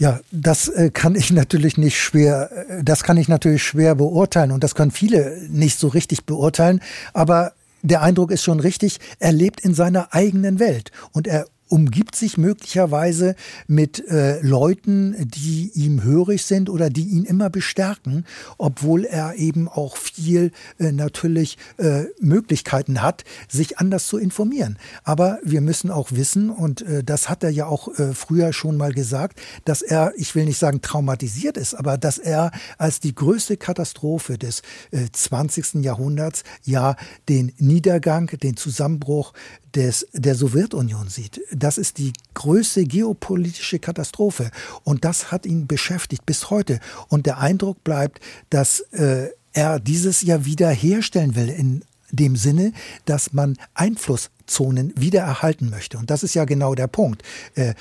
Ja, 0.00 0.18
das 0.30 0.68
äh, 0.68 0.90
kann 0.90 1.14
ich 1.14 1.30
natürlich 1.30 1.76
nicht 1.76 2.00
schwer, 2.00 2.50
äh, 2.68 2.82
das 2.82 3.04
kann 3.04 3.18
ich 3.18 3.28
natürlich 3.28 3.62
schwer 3.62 3.94
beurteilen 3.94 4.50
und 4.50 4.64
das 4.64 4.74
können 4.74 4.90
viele 4.90 5.38
nicht 5.50 5.78
so 5.78 5.88
richtig 5.88 6.24
beurteilen, 6.24 6.80
aber 7.12 7.52
der 7.82 8.00
Eindruck 8.00 8.30
ist 8.30 8.42
schon 8.42 8.60
richtig, 8.60 8.98
er 9.18 9.32
lebt 9.32 9.60
in 9.60 9.74
seiner 9.74 10.14
eigenen 10.14 10.58
Welt 10.58 10.90
und 11.12 11.26
er 11.26 11.46
umgibt 11.70 12.16
sich 12.16 12.36
möglicherweise 12.36 13.36
mit 13.66 14.06
äh, 14.08 14.40
Leuten, 14.40 15.16
die 15.28 15.70
ihm 15.74 16.02
hörig 16.02 16.44
sind 16.44 16.68
oder 16.68 16.90
die 16.90 17.04
ihn 17.04 17.24
immer 17.24 17.48
bestärken, 17.48 18.26
obwohl 18.58 19.04
er 19.04 19.36
eben 19.36 19.68
auch 19.68 19.96
viel 19.96 20.50
äh, 20.78 20.92
natürlich 20.92 21.58
äh, 21.78 22.04
Möglichkeiten 22.20 23.02
hat, 23.02 23.24
sich 23.48 23.78
anders 23.78 24.06
zu 24.08 24.18
informieren. 24.18 24.78
Aber 25.04 25.38
wir 25.44 25.60
müssen 25.60 25.90
auch 25.90 26.12
wissen, 26.12 26.50
und 26.50 26.82
äh, 26.82 27.04
das 27.04 27.28
hat 27.28 27.44
er 27.44 27.50
ja 27.50 27.66
auch 27.66 27.88
äh, 27.98 28.14
früher 28.14 28.52
schon 28.52 28.76
mal 28.76 28.92
gesagt, 28.92 29.40
dass 29.64 29.80
er, 29.80 30.12
ich 30.16 30.34
will 30.34 30.44
nicht 30.44 30.58
sagen 30.58 30.82
traumatisiert 30.82 31.56
ist, 31.56 31.74
aber 31.74 31.96
dass 31.98 32.18
er 32.18 32.50
als 32.78 32.98
die 33.00 33.14
größte 33.14 33.56
Katastrophe 33.56 34.38
des 34.38 34.62
äh, 34.90 35.06
20. 35.12 35.84
Jahrhunderts 35.84 36.42
ja 36.64 36.96
den 37.28 37.52
Niedergang, 37.58 38.26
den 38.42 38.56
Zusammenbruch 38.56 39.32
des, 39.74 40.06
der 40.12 40.34
Sowjetunion 40.34 41.08
sieht. 41.08 41.40
Das 41.60 41.78
ist 41.78 41.98
die 41.98 42.12
größte 42.34 42.84
geopolitische 42.84 43.78
Katastrophe. 43.78 44.50
Und 44.82 45.04
das 45.04 45.30
hat 45.30 45.46
ihn 45.46 45.66
beschäftigt 45.66 46.26
bis 46.26 46.50
heute. 46.50 46.80
Und 47.08 47.26
der 47.26 47.38
Eindruck 47.38 47.84
bleibt, 47.84 48.20
dass 48.50 48.80
äh, 48.92 49.28
er 49.52 49.80
dieses 49.80 50.22
Jahr 50.22 50.44
wieder 50.44 50.70
herstellen 50.70 51.34
will 51.34 51.48
in 51.48 51.84
dem 52.10 52.36
Sinne, 52.36 52.72
dass 53.04 53.32
man 53.32 53.56
Einfluss 53.74 54.30
Einflusszonen 54.50 54.92
wieder 54.96 55.20
erhalten 55.20 55.70
möchte. 55.70 55.98
Und 55.98 56.10
das 56.10 56.22
ist 56.22 56.34
ja 56.34 56.44
genau 56.44 56.74
der 56.74 56.88
Punkt. 56.88 57.22
Äh, 57.54 57.74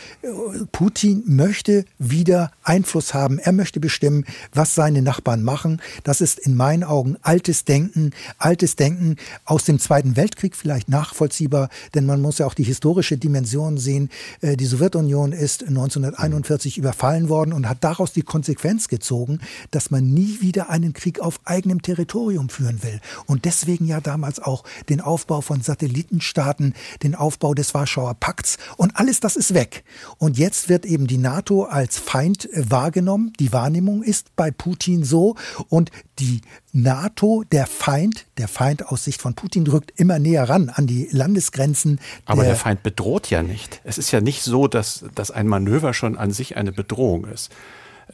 Putin 0.71 1.23
möchte 1.25 1.85
wieder 1.97 2.51
Einfluss 2.63 3.13
haben. 3.13 3.39
Er 3.39 3.51
möchte 3.51 3.79
bestimmen, 3.79 4.25
was 4.53 4.75
seine 4.75 5.01
Nachbarn 5.01 5.43
machen. 5.43 5.81
Das 6.03 6.21
ist 6.21 6.39
in 6.39 6.55
meinen 6.55 6.83
Augen 6.83 7.17
altes 7.21 7.65
Denken, 7.65 8.11
altes 8.37 8.75
Denken 8.75 9.17
aus 9.45 9.65
dem 9.65 9.79
Zweiten 9.79 10.15
Weltkrieg 10.15 10.55
vielleicht 10.55 10.89
nachvollziehbar, 10.89 11.69
denn 11.95 12.05
man 12.05 12.21
muss 12.21 12.37
ja 12.37 12.45
auch 12.45 12.53
die 12.53 12.63
historische 12.63 13.17
Dimension 13.17 13.77
sehen. 13.77 14.09
Äh, 14.41 14.55
die 14.55 14.65
Sowjetunion 14.65 15.31
ist 15.31 15.63
1941 15.63 16.77
überfallen 16.77 17.29
worden 17.29 17.53
und 17.53 17.67
hat 17.67 17.83
daraus 17.83 18.13
die 18.13 18.21
Konsequenz 18.21 18.87
gezogen, 18.87 19.39
dass 19.71 19.91
man 19.91 20.05
nie 20.13 20.37
wieder 20.41 20.69
einen 20.69 20.93
Krieg 20.93 21.19
auf 21.19 21.39
eigenem 21.45 21.81
Territorium 21.81 22.49
führen 22.49 22.83
will. 22.83 22.99
Und 23.25 23.45
deswegen 23.45 23.85
ja 23.85 24.01
damals 24.01 24.39
auch 24.39 24.63
den 24.89 25.01
Aufbau 25.01 25.41
von 25.41 25.61
Satellitenstaaten, 25.61 26.58
den 27.03 27.15
Aufbau 27.15 27.53
des 27.53 27.73
Warschauer 27.73 28.15
Pakts 28.15 28.57
und 28.77 28.95
alles 28.95 29.19
das 29.19 29.35
ist 29.35 29.53
weg. 29.53 29.83
Und 30.17 30.37
jetzt 30.37 30.69
wird 30.69 30.85
eben 30.85 31.07
die 31.07 31.17
NATO 31.17 31.63
als 31.63 31.97
Feind 31.97 32.51
äh, 32.53 32.69
wahrgenommen. 32.69 33.33
Die 33.39 33.51
Wahrnehmung 33.53 34.03
ist 34.03 34.35
bei 34.35 34.51
Putin 34.51 35.03
so 35.03 35.35
und 35.69 35.91
die 36.19 36.41
NATO, 36.71 37.43
der 37.51 37.65
Feind, 37.65 38.25
der 38.37 38.47
Feind 38.47 38.87
aus 38.87 39.03
Sicht 39.03 39.21
von 39.21 39.33
Putin 39.33 39.65
rückt 39.67 39.91
immer 39.95 40.19
näher 40.19 40.49
ran 40.49 40.69
an 40.69 40.85
die 40.85 41.07
Landesgrenzen. 41.11 41.99
Aber 42.25 42.43
der, 42.43 42.51
der 42.51 42.59
Feind 42.59 42.83
bedroht 42.83 43.29
ja 43.29 43.41
nicht. 43.41 43.81
Es 43.83 43.97
ist 43.97 44.11
ja 44.11 44.21
nicht 44.21 44.43
so, 44.43 44.67
dass, 44.67 45.05
dass 45.15 45.31
ein 45.31 45.47
Manöver 45.47 45.93
schon 45.93 46.17
an 46.17 46.31
sich 46.31 46.57
eine 46.57 46.71
Bedrohung 46.71 47.25
ist 47.25 47.51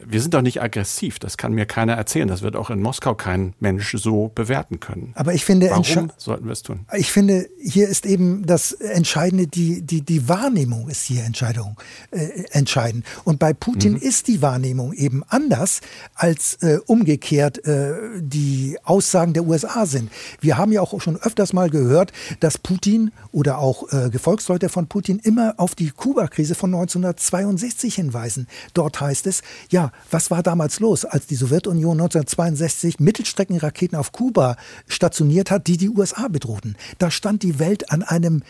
wir 0.04 0.20
sind 0.20 0.34
doch 0.34 0.42
nicht 0.42 0.62
aggressiv. 0.62 1.18
Das 1.18 1.36
kann 1.36 1.52
mir 1.52 1.66
keiner 1.66 1.94
erzählen. 1.94 2.28
Das 2.28 2.42
wird 2.42 2.56
auch 2.56 2.70
in 2.70 2.82
Moskau 2.82 3.14
kein 3.14 3.54
Mensch 3.60 3.94
so 3.96 4.30
bewerten 4.34 4.80
können. 4.80 5.12
Aber 5.14 5.34
ich 5.34 5.44
finde, 5.44 5.70
warum 5.70 6.10
sollten 6.16 6.44
wir 6.44 6.52
es 6.52 6.62
tun? 6.62 6.80
Ich 6.94 7.10
finde, 7.10 7.48
hier 7.62 7.88
ist 7.88 8.06
eben 8.06 8.46
das 8.46 8.72
Entscheidende, 8.72 9.46
die, 9.46 9.82
die, 9.82 10.02
die 10.02 10.28
Wahrnehmung 10.28 10.88
ist 10.88 11.02
hier 11.02 11.24
Entscheidung, 11.24 11.76
äh, 12.10 12.44
entscheidend. 12.50 13.04
Und 13.24 13.38
bei 13.38 13.52
Putin 13.52 13.92
mhm. 13.92 13.98
ist 13.98 14.28
die 14.28 14.42
Wahrnehmung 14.42 14.92
eben 14.92 15.22
anders 15.28 15.80
als 16.14 16.54
äh, 16.62 16.78
umgekehrt 16.86 17.64
äh, 17.66 17.94
die 18.18 18.76
Aussagen 18.84 19.32
der 19.32 19.46
USA 19.46 19.86
sind. 19.86 20.10
Wir 20.40 20.58
haben 20.58 20.72
ja 20.72 20.82
auch 20.82 21.00
schon 21.00 21.16
öfters 21.16 21.52
mal 21.52 21.70
gehört, 21.70 22.12
dass 22.40 22.58
Putin 22.58 23.12
oder 23.32 23.58
auch 23.58 23.92
äh, 23.92 24.10
Gefolgsleute 24.10 24.68
von 24.68 24.86
Putin 24.88 25.20
immer 25.22 25.54
auf 25.56 25.74
die 25.74 25.90
Kuba-Krise 25.90 26.54
von 26.54 26.74
1962 26.74 27.94
hinweisen. 27.94 28.46
Dort 28.74 29.00
heißt 29.00 29.26
es, 29.26 29.42
ja, 29.70 29.85
was 30.10 30.30
war 30.30 30.42
damals 30.42 30.80
los, 30.80 31.04
als 31.04 31.26
die 31.26 31.34
Sowjetunion 31.34 31.92
1962 31.92 33.00
Mittelstreckenraketen 33.00 33.96
auf 33.96 34.12
Kuba 34.12 34.56
stationiert 34.88 35.50
hat, 35.50 35.66
die 35.66 35.76
die 35.76 35.88
USA 35.88 36.28
bedrohten? 36.28 36.76
Da 36.98 37.10
stand 37.10 37.42
die 37.42 37.58
Welt 37.58 37.90
an 37.90 38.02
einem 38.02 38.42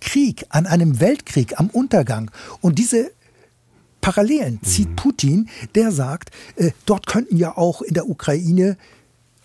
Krieg, 0.00 0.44
an 0.48 0.66
einem 0.66 1.00
Weltkrieg, 1.00 1.58
am 1.60 1.68
Untergang. 1.70 2.30
Und 2.60 2.78
diese 2.78 3.12
Parallelen 4.00 4.60
zieht 4.62 4.90
mhm. 4.90 4.96
Putin, 4.96 5.48
der 5.74 5.92
sagt, 5.92 6.30
äh, 6.56 6.72
dort 6.86 7.06
könnten 7.06 7.36
ja 7.36 7.56
auch 7.56 7.82
in 7.82 7.94
der 7.94 8.08
Ukraine 8.08 8.76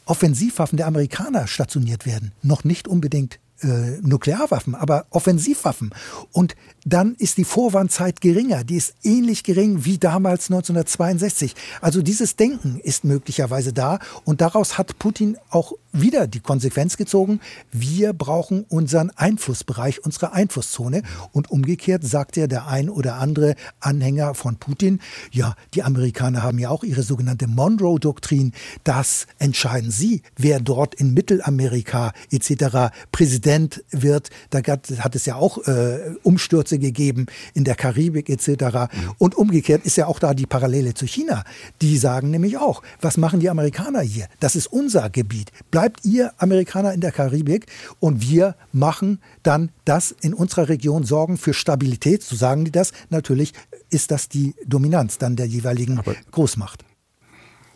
Offensivwaffen 0.05 0.77
der 0.77 0.87
Amerikaner 0.87 1.47
stationiert 1.47 2.05
werden. 2.05 2.31
Noch 2.41 2.63
nicht 2.63 2.87
unbedingt 2.87 3.39
äh, 3.61 3.99
Nuklearwaffen, 4.01 4.75
aber 4.75 5.05
Offensivwaffen. 5.09 5.91
Und 6.31 6.55
dann 6.85 7.15
ist 7.15 7.37
die 7.37 7.43
Vorwandzeit 7.43 8.21
geringer. 8.21 8.63
Die 8.63 8.75
ist 8.75 8.93
ähnlich 9.03 9.43
gering 9.43 9.83
wie 9.83 9.97
damals 9.97 10.49
1962. 10.49 11.55
Also 11.81 12.01
dieses 12.01 12.35
Denken 12.35 12.79
ist 12.79 13.03
möglicherweise 13.03 13.73
da 13.73 13.99
und 14.25 14.41
daraus 14.41 14.77
hat 14.77 14.99
Putin 14.99 15.37
auch 15.49 15.73
wieder 15.91 16.27
die 16.27 16.39
Konsequenz 16.39 16.95
gezogen. 16.95 17.39
Wir 17.71 18.13
brauchen 18.13 18.63
unseren 18.69 19.09
Einflussbereich, 19.09 20.05
unsere 20.05 20.33
Einflusszone. 20.33 21.01
Und 21.31 21.49
umgekehrt 21.49 22.03
sagt 22.03 22.37
ja 22.37 22.45
der 22.45 22.67
ein 22.67 22.89
oder 22.89 23.15
andere 23.15 23.55
Anhänger 23.79 24.35
von 24.35 24.57
Putin, 24.57 24.99
ja, 25.31 25.55
die 25.73 25.83
Amerikaner 25.83 26.43
haben 26.43 26.59
ja 26.59 26.69
auch 26.69 26.83
ihre 26.83 27.01
sogenannte 27.01 27.47
Monroe-Doktrin. 27.47 28.53
Das 28.83 29.25
entscheiden 29.39 29.89
sie, 29.89 30.21
wer 30.35 30.59
dort 30.59 30.93
in 30.95 31.13
Mittelamerika 31.13 32.13
etc. 32.29 32.93
Präsident 33.11 33.46
Präsident 33.47 33.83
wird. 33.91 34.29
Da 34.49 34.59
hat 34.59 35.15
es 35.15 35.25
ja 35.25 35.35
auch 35.35 35.65
äh, 35.67 36.15
Umstürze 36.23 36.79
gegeben 36.79 37.27
in 37.53 37.63
der 37.63 37.75
Karibik 37.75 38.29
etc. 38.29 38.49
Mhm. 38.49 38.89
Und 39.17 39.35
umgekehrt 39.35 39.85
ist 39.85 39.95
ja 39.95 40.07
auch 40.07 40.19
da 40.19 40.33
die 40.33 40.45
Parallele 40.45 40.93
zu 40.93 41.05
China. 41.05 41.43
Die 41.81 41.97
sagen 41.97 42.29
nämlich 42.29 42.57
auch, 42.57 42.81
was 42.99 43.15
machen 43.17 43.39
die 43.39 43.49
Amerikaner 43.49 44.01
hier? 44.01 44.27
Das 44.41 44.55
ist 44.55 44.67
unser 44.67 45.09
Gebiet. 45.09 45.51
Bleibt 45.71 46.03
ihr 46.03 46.33
Amerikaner 46.37 46.93
in 46.93 46.99
der 46.99 47.13
Karibik 47.13 47.67
und 47.99 48.21
wir 48.21 48.55
machen 48.73 49.19
dann 49.43 49.71
das 49.85 50.13
in 50.21 50.33
unserer 50.33 50.67
Region, 50.67 51.05
sorgen 51.05 51.37
für 51.37 51.53
Stabilität, 51.53 52.23
so 52.23 52.35
sagen 52.35 52.65
die 52.65 52.71
das. 52.71 52.91
Natürlich 53.09 53.53
ist 53.89 54.11
das 54.11 54.27
die 54.27 54.55
Dominanz 54.65 55.17
dann 55.17 55.37
der 55.37 55.47
jeweiligen 55.47 55.99
Aber 55.99 56.15
Großmacht 56.31 56.83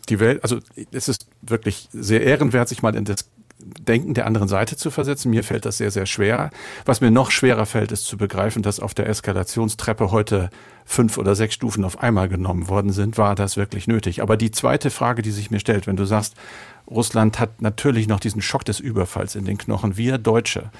die 0.08 0.18
Welt, 0.18 0.42
also 0.42 0.58
es 0.90 1.08
ist 1.08 1.26
wirklich 1.42 1.88
sehr 1.92 2.22
ehrenwert, 2.22 2.68
sich 2.68 2.82
mal 2.82 2.94
in 2.96 3.04
das 3.04 3.24
Denken 3.80 4.14
der 4.14 4.26
anderen 4.26 4.48
Seite 4.48 4.76
zu 4.76 4.90
versetzen. 4.90 5.30
Mir 5.30 5.44
fällt 5.44 5.64
das 5.64 5.78
sehr, 5.78 5.90
sehr 5.90 6.06
schwer. 6.06 6.50
Was 6.84 7.00
mir 7.00 7.10
noch 7.10 7.30
schwerer 7.30 7.66
fällt, 7.66 7.92
ist 7.92 8.04
zu 8.04 8.16
begreifen, 8.16 8.62
dass 8.62 8.80
auf 8.80 8.94
der 8.94 9.08
Eskalationstreppe 9.08 10.10
heute 10.10 10.50
fünf 10.84 11.18
oder 11.18 11.34
sechs 11.34 11.54
Stufen 11.54 11.84
auf 11.84 12.00
einmal 12.00 12.28
genommen 12.28 12.68
worden 12.68 12.92
sind. 12.92 13.18
War 13.18 13.34
das 13.34 13.56
wirklich 13.56 13.86
nötig? 13.86 14.22
Aber 14.22 14.36
die 14.36 14.50
zweite 14.50 14.90
Frage, 14.90 15.22
die 15.22 15.30
sich 15.30 15.50
mir 15.50 15.60
stellt, 15.60 15.86
wenn 15.86 15.96
du 15.96 16.04
sagst, 16.04 16.34
Russland 16.90 17.38
hat 17.38 17.62
natürlich 17.62 18.08
noch 18.08 18.20
diesen 18.20 18.42
Schock 18.42 18.64
des 18.64 18.80
Überfalls 18.80 19.34
in 19.34 19.44
den 19.44 19.58
Knochen. 19.58 19.96
Wir 19.96 20.18
Deutsche, 20.18 20.70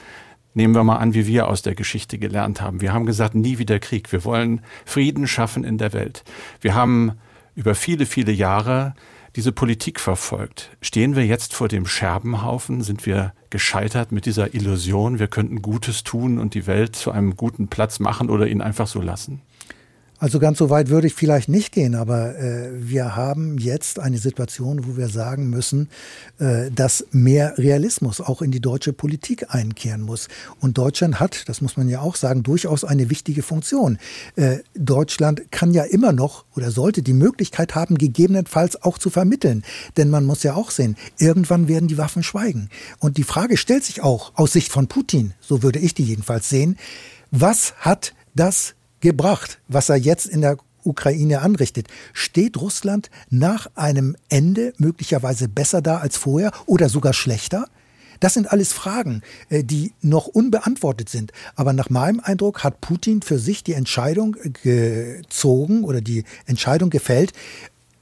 nehmen 0.54 0.74
wir 0.74 0.84
mal 0.84 0.96
an, 0.96 1.14
wie 1.14 1.26
wir 1.26 1.48
aus 1.48 1.62
der 1.62 1.74
Geschichte 1.74 2.18
gelernt 2.18 2.60
haben. 2.60 2.80
Wir 2.80 2.92
haben 2.92 3.06
gesagt, 3.06 3.34
nie 3.34 3.58
wieder 3.58 3.78
Krieg. 3.78 4.12
Wir 4.12 4.24
wollen 4.24 4.60
Frieden 4.84 5.26
schaffen 5.26 5.64
in 5.64 5.78
der 5.78 5.92
Welt. 5.92 6.24
Wir 6.60 6.74
haben 6.74 7.12
über 7.54 7.74
viele, 7.74 8.06
viele 8.06 8.32
Jahre 8.32 8.94
diese 9.36 9.52
Politik 9.52 9.98
verfolgt. 10.00 10.76
Stehen 10.80 11.16
wir 11.16 11.24
jetzt 11.24 11.54
vor 11.54 11.68
dem 11.68 11.86
Scherbenhaufen? 11.86 12.82
Sind 12.82 13.06
wir 13.06 13.32
gescheitert 13.50 14.12
mit 14.12 14.26
dieser 14.26 14.54
Illusion, 14.54 15.18
wir 15.18 15.28
könnten 15.28 15.62
Gutes 15.62 16.04
tun 16.04 16.38
und 16.38 16.54
die 16.54 16.66
Welt 16.66 16.96
zu 16.96 17.10
einem 17.10 17.36
guten 17.36 17.68
Platz 17.68 17.98
machen 17.98 18.30
oder 18.30 18.46
ihn 18.46 18.60
einfach 18.60 18.86
so 18.86 19.00
lassen? 19.00 19.42
Also 20.22 20.38
ganz 20.38 20.58
so 20.58 20.70
weit 20.70 20.88
würde 20.88 21.08
ich 21.08 21.14
vielleicht 21.14 21.48
nicht 21.48 21.72
gehen, 21.72 21.96
aber 21.96 22.38
äh, 22.38 22.70
wir 22.74 23.16
haben 23.16 23.58
jetzt 23.58 23.98
eine 23.98 24.18
Situation, 24.18 24.86
wo 24.86 24.96
wir 24.96 25.08
sagen 25.08 25.50
müssen, 25.50 25.88
äh, 26.38 26.70
dass 26.70 27.04
mehr 27.10 27.58
Realismus 27.58 28.20
auch 28.20 28.40
in 28.40 28.52
die 28.52 28.60
deutsche 28.60 28.92
Politik 28.92 29.52
einkehren 29.52 30.00
muss. 30.00 30.28
Und 30.60 30.78
Deutschland 30.78 31.18
hat, 31.18 31.48
das 31.48 31.60
muss 31.60 31.76
man 31.76 31.88
ja 31.88 32.02
auch 32.02 32.14
sagen, 32.14 32.44
durchaus 32.44 32.84
eine 32.84 33.10
wichtige 33.10 33.42
Funktion. 33.42 33.98
Äh, 34.36 34.58
Deutschland 34.76 35.50
kann 35.50 35.74
ja 35.74 35.82
immer 35.82 36.12
noch 36.12 36.44
oder 36.54 36.70
sollte 36.70 37.02
die 37.02 37.14
Möglichkeit 37.14 37.74
haben, 37.74 37.98
gegebenenfalls 37.98 38.80
auch 38.80 38.98
zu 38.98 39.10
vermitteln. 39.10 39.64
Denn 39.96 40.08
man 40.08 40.24
muss 40.24 40.44
ja 40.44 40.54
auch 40.54 40.70
sehen, 40.70 40.96
irgendwann 41.18 41.66
werden 41.66 41.88
die 41.88 41.98
Waffen 41.98 42.22
schweigen. 42.22 42.70
Und 43.00 43.16
die 43.16 43.24
Frage 43.24 43.56
stellt 43.56 43.82
sich 43.82 44.04
auch 44.04 44.30
aus 44.36 44.52
Sicht 44.52 44.70
von 44.70 44.86
Putin, 44.86 45.34
so 45.40 45.64
würde 45.64 45.80
ich 45.80 45.94
die 45.94 46.04
jedenfalls 46.04 46.48
sehen, 46.48 46.76
was 47.32 47.74
hat 47.80 48.14
das 48.36 48.76
gebracht, 49.02 49.60
was 49.68 49.90
er 49.90 49.96
jetzt 49.96 50.26
in 50.26 50.40
der 50.40 50.56
Ukraine 50.84 51.42
anrichtet. 51.42 51.88
Steht 52.12 52.56
Russland 52.56 53.10
nach 53.28 53.68
einem 53.74 54.16
Ende 54.28 54.72
möglicherweise 54.78 55.48
besser 55.48 55.82
da 55.82 55.98
als 55.98 56.16
vorher 56.16 56.52
oder 56.66 56.88
sogar 56.88 57.12
schlechter? 57.12 57.66
Das 58.20 58.34
sind 58.34 58.52
alles 58.52 58.72
Fragen, 58.72 59.22
äh, 59.48 59.64
die 59.64 59.94
noch 60.00 60.28
unbeantwortet 60.28 61.08
sind. 61.08 61.32
Aber 61.56 61.72
nach 61.72 61.90
meinem 61.90 62.20
Eindruck 62.20 62.62
hat 62.62 62.80
Putin 62.80 63.20
für 63.20 63.38
sich 63.38 63.64
die 63.64 63.72
Entscheidung 63.72 64.36
gezogen 64.62 65.82
oder 65.82 66.00
die 66.00 66.22
Entscheidung 66.46 66.88
gefällt, 66.88 67.32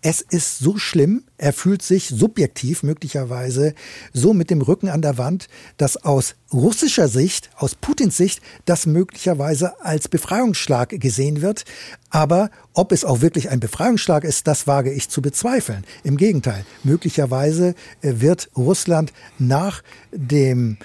es 0.02 0.22
ist 0.22 0.58
so 0.58 0.78
schlimm, 0.78 1.24
er 1.36 1.52
fühlt 1.52 1.82
sich 1.82 2.08
subjektiv 2.08 2.82
möglicherweise 2.82 3.74
so 4.12 4.32
mit 4.32 4.50
dem 4.50 4.62
Rücken 4.62 4.88
an 4.88 5.02
der 5.02 5.18
Wand, 5.18 5.48
dass 5.76 5.98
aus 5.98 6.36
russischer 6.52 7.08
Sicht, 7.08 7.50
aus 7.56 7.74
Putins 7.74 8.16
Sicht, 8.16 8.40
das 8.64 8.86
möglicherweise 8.86 9.80
als 9.84 10.08
Befreiungsschlag 10.08 10.88
gesehen 11.00 11.42
wird. 11.42 11.64
Aber 12.08 12.50
ob 12.72 12.92
es 12.92 13.04
auch 13.04 13.20
wirklich 13.20 13.50
ein 13.50 13.60
Befreiungsschlag 13.60 14.24
ist, 14.24 14.46
das 14.46 14.66
wage 14.66 14.92
ich 14.92 15.10
zu 15.10 15.20
bezweifeln. 15.20 15.84
Im 16.02 16.16
Gegenteil, 16.16 16.64
möglicherweise 16.82 17.74
äh, 18.00 18.14
wird 18.16 18.50
Russland 18.56 19.12
nach 19.38 19.82
dem 20.12 20.78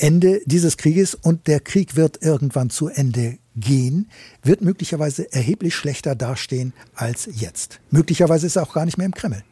Ende 0.00 0.40
dieses 0.46 0.76
Krieges 0.76 1.14
und 1.14 1.46
der 1.46 1.60
Krieg 1.60 1.94
wird 1.94 2.22
irgendwann 2.22 2.70
zu 2.70 2.88
Ende 2.88 3.38
gehen, 3.54 4.10
wird 4.42 4.62
möglicherweise 4.62 5.32
erheblich 5.32 5.74
schlechter 5.74 6.14
dastehen 6.14 6.72
als 6.94 7.28
jetzt. 7.32 7.80
Möglicherweise 7.90 8.46
ist 8.46 8.56
er 8.56 8.62
auch 8.62 8.72
gar 8.72 8.86
nicht 8.86 8.96
mehr 8.96 9.06
im 9.06 9.14
Kreml. 9.14 9.42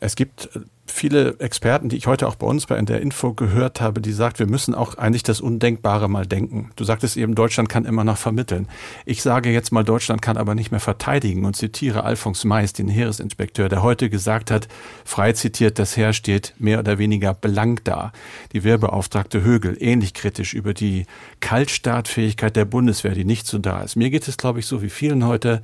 Es 0.00 0.14
gibt 0.16 0.50
viele 0.92 1.38
Experten, 1.40 1.88
die 1.88 1.96
ich 1.96 2.06
heute 2.06 2.28
auch 2.28 2.36
bei 2.36 2.46
uns 2.46 2.66
bei 2.66 2.80
der 2.80 3.00
Info 3.00 3.32
gehört 3.32 3.80
habe, 3.80 4.00
die 4.00 4.12
sagt, 4.12 4.38
wir 4.38 4.46
müssen 4.46 4.74
auch 4.74 4.96
eigentlich 4.96 5.22
das 5.22 5.40
Undenkbare 5.40 6.08
mal 6.08 6.26
denken. 6.26 6.70
Du 6.76 6.84
sagtest 6.84 7.16
eben, 7.16 7.34
Deutschland 7.34 7.68
kann 7.68 7.84
immer 7.84 8.04
noch 8.04 8.16
vermitteln. 8.16 8.68
Ich 9.04 9.22
sage 9.22 9.50
jetzt 9.50 9.72
mal, 9.72 9.82
Deutschland 9.82 10.22
kann 10.22 10.36
aber 10.36 10.54
nicht 10.54 10.70
mehr 10.70 10.80
verteidigen 10.80 11.44
und 11.44 11.56
zitiere 11.56 12.04
Alfons 12.04 12.44
Mais, 12.44 12.72
den 12.72 12.88
Heeresinspekteur, 12.88 13.68
der 13.68 13.82
heute 13.82 14.10
gesagt 14.10 14.50
hat, 14.50 14.68
frei 15.04 15.32
zitiert, 15.32 15.78
das 15.78 15.96
Heer 15.96 16.12
steht 16.12 16.54
mehr 16.58 16.78
oder 16.78 16.98
weniger 16.98 17.34
blank 17.34 17.84
da. 17.84 18.12
Die 18.52 18.62
Wehrbeauftragte 18.62 19.42
Högel 19.42 19.76
ähnlich 19.80 20.14
kritisch 20.14 20.54
über 20.54 20.74
die 20.74 21.06
Kaltstartfähigkeit 21.40 22.54
der 22.54 22.64
Bundeswehr, 22.64 23.12
die 23.12 23.24
nicht 23.24 23.46
so 23.46 23.58
da 23.58 23.82
ist. 23.82 23.96
Mir 23.96 24.10
geht 24.10 24.28
es, 24.28 24.36
glaube 24.36 24.60
ich, 24.60 24.66
so 24.66 24.82
wie 24.82 24.90
vielen 24.90 25.26
heute. 25.26 25.62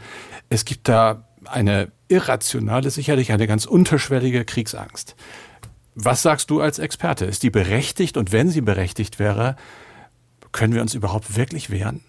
Es 0.49 0.65
gibt 0.65 0.89
da 0.89 1.28
eine 1.51 1.91
irrationale, 2.09 2.91
sicherlich 2.91 3.33
eine 3.33 3.47
ganz 3.47 3.67
unterschwellige 3.67 4.45
Kriegsangst. 4.45 5.17
Was 5.95 6.23
sagst 6.23 6.51
du 6.51 6.61
als 6.61 6.79
Experte? 6.79 7.25
Ist 7.25 7.43
die 7.43 7.51
berechtigt? 7.51 8.17
Und 8.17 8.33
wenn 8.33 8.51
sie 8.51 8.61
berechtigt 8.61 9.19
wäre, 9.19 9.57
können 10.53 10.75
wir 10.75 10.83
uns 10.83 10.95
überhaupt 10.95 11.37
wirklich 11.37 11.71
wehren? 11.71 12.03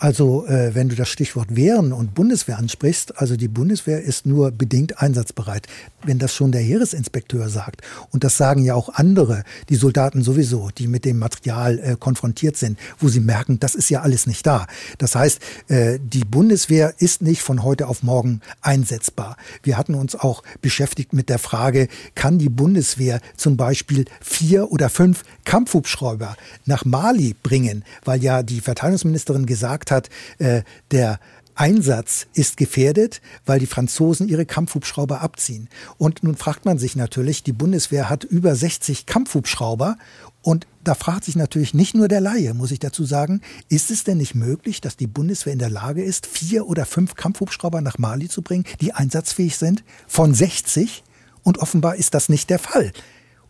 Also 0.00 0.46
äh, 0.46 0.74
wenn 0.74 0.88
du 0.88 0.96
das 0.96 1.10
Stichwort 1.10 1.54
Wehren 1.54 1.92
und 1.92 2.14
Bundeswehr 2.14 2.56
ansprichst, 2.56 3.18
also 3.18 3.36
die 3.36 3.48
Bundeswehr 3.48 4.00
ist 4.00 4.24
nur 4.24 4.50
bedingt 4.50 5.02
einsatzbereit. 5.02 5.66
Wenn 6.02 6.18
das 6.18 6.34
schon 6.34 6.52
der 6.52 6.62
Heeresinspekteur 6.62 7.50
sagt, 7.50 7.82
und 8.10 8.24
das 8.24 8.38
sagen 8.38 8.64
ja 8.64 8.74
auch 8.74 8.88
andere, 8.94 9.44
die 9.68 9.74
Soldaten 9.74 10.22
sowieso, 10.22 10.70
die 10.70 10.86
mit 10.86 11.04
dem 11.04 11.18
Material 11.18 11.78
äh, 11.78 11.96
konfrontiert 12.00 12.56
sind, 12.56 12.78
wo 12.98 13.08
sie 13.08 13.20
merken, 13.20 13.60
das 13.60 13.74
ist 13.74 13.90
ja 13.90 14.00
alles 14.00 14.26
nicht 14.26 14.46
da. 14.46 14.66
Das 14.96 15.14
heißt, 15.14 15.38
äh, 15.68 15.98
die 16.02 16.24
Bundeswehr 16.24 16.94
ist 16.96 17.20
nicht 17.20 17.42
von 17.42 17.62
heute 17.62 17.86
auf 17.86 18.02
morgen 18.02 18.40
einsetzbar. 18.62 19.36
Wir 19.62 19.76
hatten 19.76 19.94
uns 19.94 20.16
auch 20.16 20.42
beschäftigt 20.62 21.12
mit 21.12 21.28
der 21.28 21.38
Frage, 21.38 21.88
kann 22.14 22.38
die 22.38 22.48
Bundeswehr 22.48 23.20
zum 23.36 23.58
Beispiel 23.58 24.06
vier 24.22 24.72
oder 24.72 24.88
fünf 24.88 25.24
Kampfhubschrauber 25.44 26.36
nach 26.64 26.86
Mali 26.86 27.36
bringen, 27.42 27.84
weil 28.06 28.22
ja 28.22 28.42
die 28.42 28.62
Verteidigungsministerin 28.62 29.44
gesagt 29.44 29.89
hat, 29.90 30.08
äh, 30.38 30.62
der 30.90 31.20
Einsatz 31.60 32.26
ist 32.32 32.56
gefährdet, 32.56 33.20
weil 33.44 33.58
die 33.58 33.66
Franzosen 33.66 34.28
ihre 34.28 34.46
Kampfhubschrauber 34.46 35.20
abziehen. 35.20 35.68
Und 35.98 36.22
nun 36.22 36.36
fragt 36.36 36.64
man 36.64 36.78
sich 36.78 36.96
natürlich, 36.96 37.42
die 37.42 37.52
Bundeswehr 37.52 38.08
hat 38.08 38.24
über 38.24 38.54
60 38.56 39.04
Kampfhubschrauber 39.04 39.98
und 40.40 40.66
da 40.82 40.94
fragt 40.94 41.24
sich 41.24 41.36
natürlich 41.36 41.74
nicht 41.74 41.94
nur 41.94 42.08
der 42.08 42.22
Laie, 42.22 42.54
muss 42.54 42.70
ich 42.70 42.78
dazu 42.78 43.04
sagen, 43.04 43.42
ist 43.68 43.90
es 43.90 44.04
denn 44.04 44.16
nicht 44.16 44.34
möglich, 44.34 44.80
dass 44.80 44.96
die 44.96 45.06
Bundeswehr 45.06 45.52
in 45.52 45.58
der 45.58 45.68
Lage 45.68 46.02
ist, 46.02 46.26
vier 46.26 46.66
oder 46.66 46.86
fünf 46.86 47.14
Kampfhubschrauber 47.14 47.82
nach 47.82 47.98
Mali 47.98 48.30
zu 48.30 48.40
bringen, 48.40 48.64
die 48.80 48.94
einsatzfähig 48.94 49.58
sind, 49.58 49.84
von 50.06 50.32
60? 50.32 51.04
Und 51.42 51.58
offenbar 51.58 51.96
ist 51.96 52.14
das 52.14 52.30
nicht 52.30 52.48
der 52.48 52.58
Fall. 52.58 52.92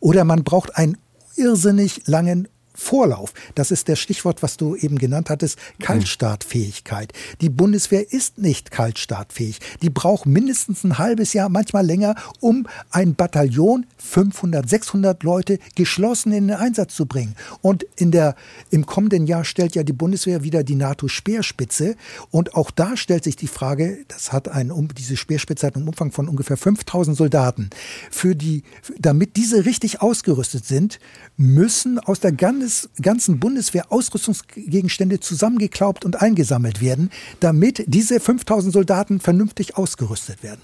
Oder 0.00 0.24
man 0.24 0.42
braucht 0.42 0.76
einen 0.76 0.96
irrsinnig 1.36 2.02
langen 2.06 2.48
Vorlauf. 2.80 3.34
Das 3.54 3.70
ist 3.70 3.88
der 3.88 3.94
Stichwort, 3.94 4.42
was 4.42 4.56
du 4.56 4.74
eben 4.74 4.98
genannt 4.98 5.28
hattest, 5.28 5.58
Kaltstartfähigkeit. 5.80 7.12
Die 7.42 7.50
Bundeswehr 7.50 8.10
ist 8.10 8.38
nicht 8.38 8.70
kaltstartfähig. 8.70 9.60
Die 9.82 9.90
braucht 9.90 10.24
mindestens 10.24 10.82
ein 10.82 10.96
halbes 10.96 11.34
Jahr, 11.34 11.50
manchmal 11.50 11.84
länger, 11.84 12.14
um 12.40 12.66
ein 12.90 13.14
Bataillon, 13.14 13.84
500, 13.98 14.68
600 14.68 15.22
Leute, 15.22 15.58
geschlossen 15.74 16.32
in 16.32 16.48
den 16.48 16.56
Einsatz 16.56 16.96
zu 16.96 17.04
bringen. 17.04 17.36
Und 17.60 17.84
in 17.96 18.12
der, 18.12 18.34
im 18.70 18.86
kommenden 18.86 19.26
Jahr 19.26 19.44
stellt 19.44 19.76
ja 19.76 19.82
die 19.82 19.92
Bundeswehr 19.92 20.42
wieder 20.42 20.64
die 20.64 20.74
NATO-Speerspitze. 20.74 21.96
Und 22.30 22.54
auch 22.54 22.70
da 22.70 22.96
stellt 22.96 23.24
sich 23.24 23.36
die 23.36 23.46
Frage, 23.46 23.98
das 24.08 24.32
hat 24.32 24.48
ein, 24.48 24.72
diese 24.96 25.18
Speerspitze 25.18 25.66
hat 25.66 25.76
einen 25.76 25.86
Umfang 25.86 26.12
von 26.12 26.28
ungefähr 26.28 26.56
5000 26.56 27.14
Soldaten. 27.14 27.68
Für 28.10 28.34
die, 28.34 28.62
damit 28.98 29.36
diese 29.36 29.66
richtig 29.66 30.00
ausgerüstet 30.00 30.64
sind, 30.64 30.98
müssen 31.36 31.98
aus 31.98 32.20
der 32.20 32.32
ganzen 32.32 32.69
Bundes, 32.70 32.88
ganzen 33.02 33.40
Bundeswehr 33.40 33.90
Ausrüstungsgegenstände 33.90 35.18
zusammengeklaubt 35.18 36.04
und 36.04 36.22
eingesammelt 36.22 36.80
werden, 36.80 37.10
damit 37.40 37.82
diese 37.88 38.20
5000 38.20 38.72
Soldaten 38.72 39.18
vernünftig 39.18 39.76
ausgerüstet 39.76 40.42
werden. 40.44 40.60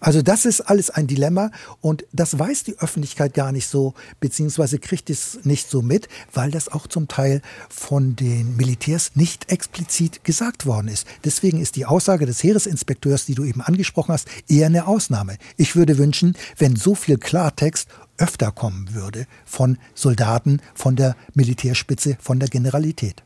Also 0.00 0.22
das 0.22 0.44
ist 0.44 0.60
alles 0.60 0.90
ein 0.90 1.06
Dilemma 1.06 1.50
und 1.80 2.04
das 2.12 2.38
weiß 2.38 2.64
die 2.64 2.78
Öffentlichkeit 2.78 3.34
gar 3.34 3.52
nicht 3.52 3.66
so, 3.66 3.94
beziehungsweise 4.20 4.78
kriegt 4.78 5.10
es 5.10 5.40
nicht 5.44 5.70
so 5.70 5.82
mit, 5.82 6.08
weil 6.32 6.50
das 6.50 6.68
auch 6.68 6.86
zum 6.86 7.08
Teil 7.08 7.40
von 7.68 8.14
den 8.14 8.56
Militärs 8.56 9.12
nicht 9.14 9.50
explizit 9.50 10.22
gesagt 10.24 10.66
worden 10.66 10.88
ist. 10.88 11.06
Deswegen 11.24 11.60
ist 11.60 11.76
die 11.76 11.86
Aussage 11.86 12.26
des 12.26 12.42
Heeresinspekteurs, 12.42 13.26
die 13.26 13.34
du 13.34 13.44
eben 13.44 13.62
angesprochen 13.62 14.12
hast, 14.12 14.28
eher 14.48 14.66
eine 14.66 14.86
Ausnahme. 14.86 15.38
Ich 15.56 15.76
würde 15.76 15.98
wünschen, 15.98 16.36
wenn 16.58 16.76
so 16.76 16.94
viel 16.94 17.18
Klartext 17.18 17.88
öfter 18.18 18.52
kommen 18.52 18.94
würde 18.94 19.26
von 19.44 19.78
Soldaten, 19.94 20.60
von 20.74 20.96
der 20.96 21.16
Militärspitze, 21.34 22.16
von 22.20 22.38
der 22.38 22.48
Generalität. 22.48 23.22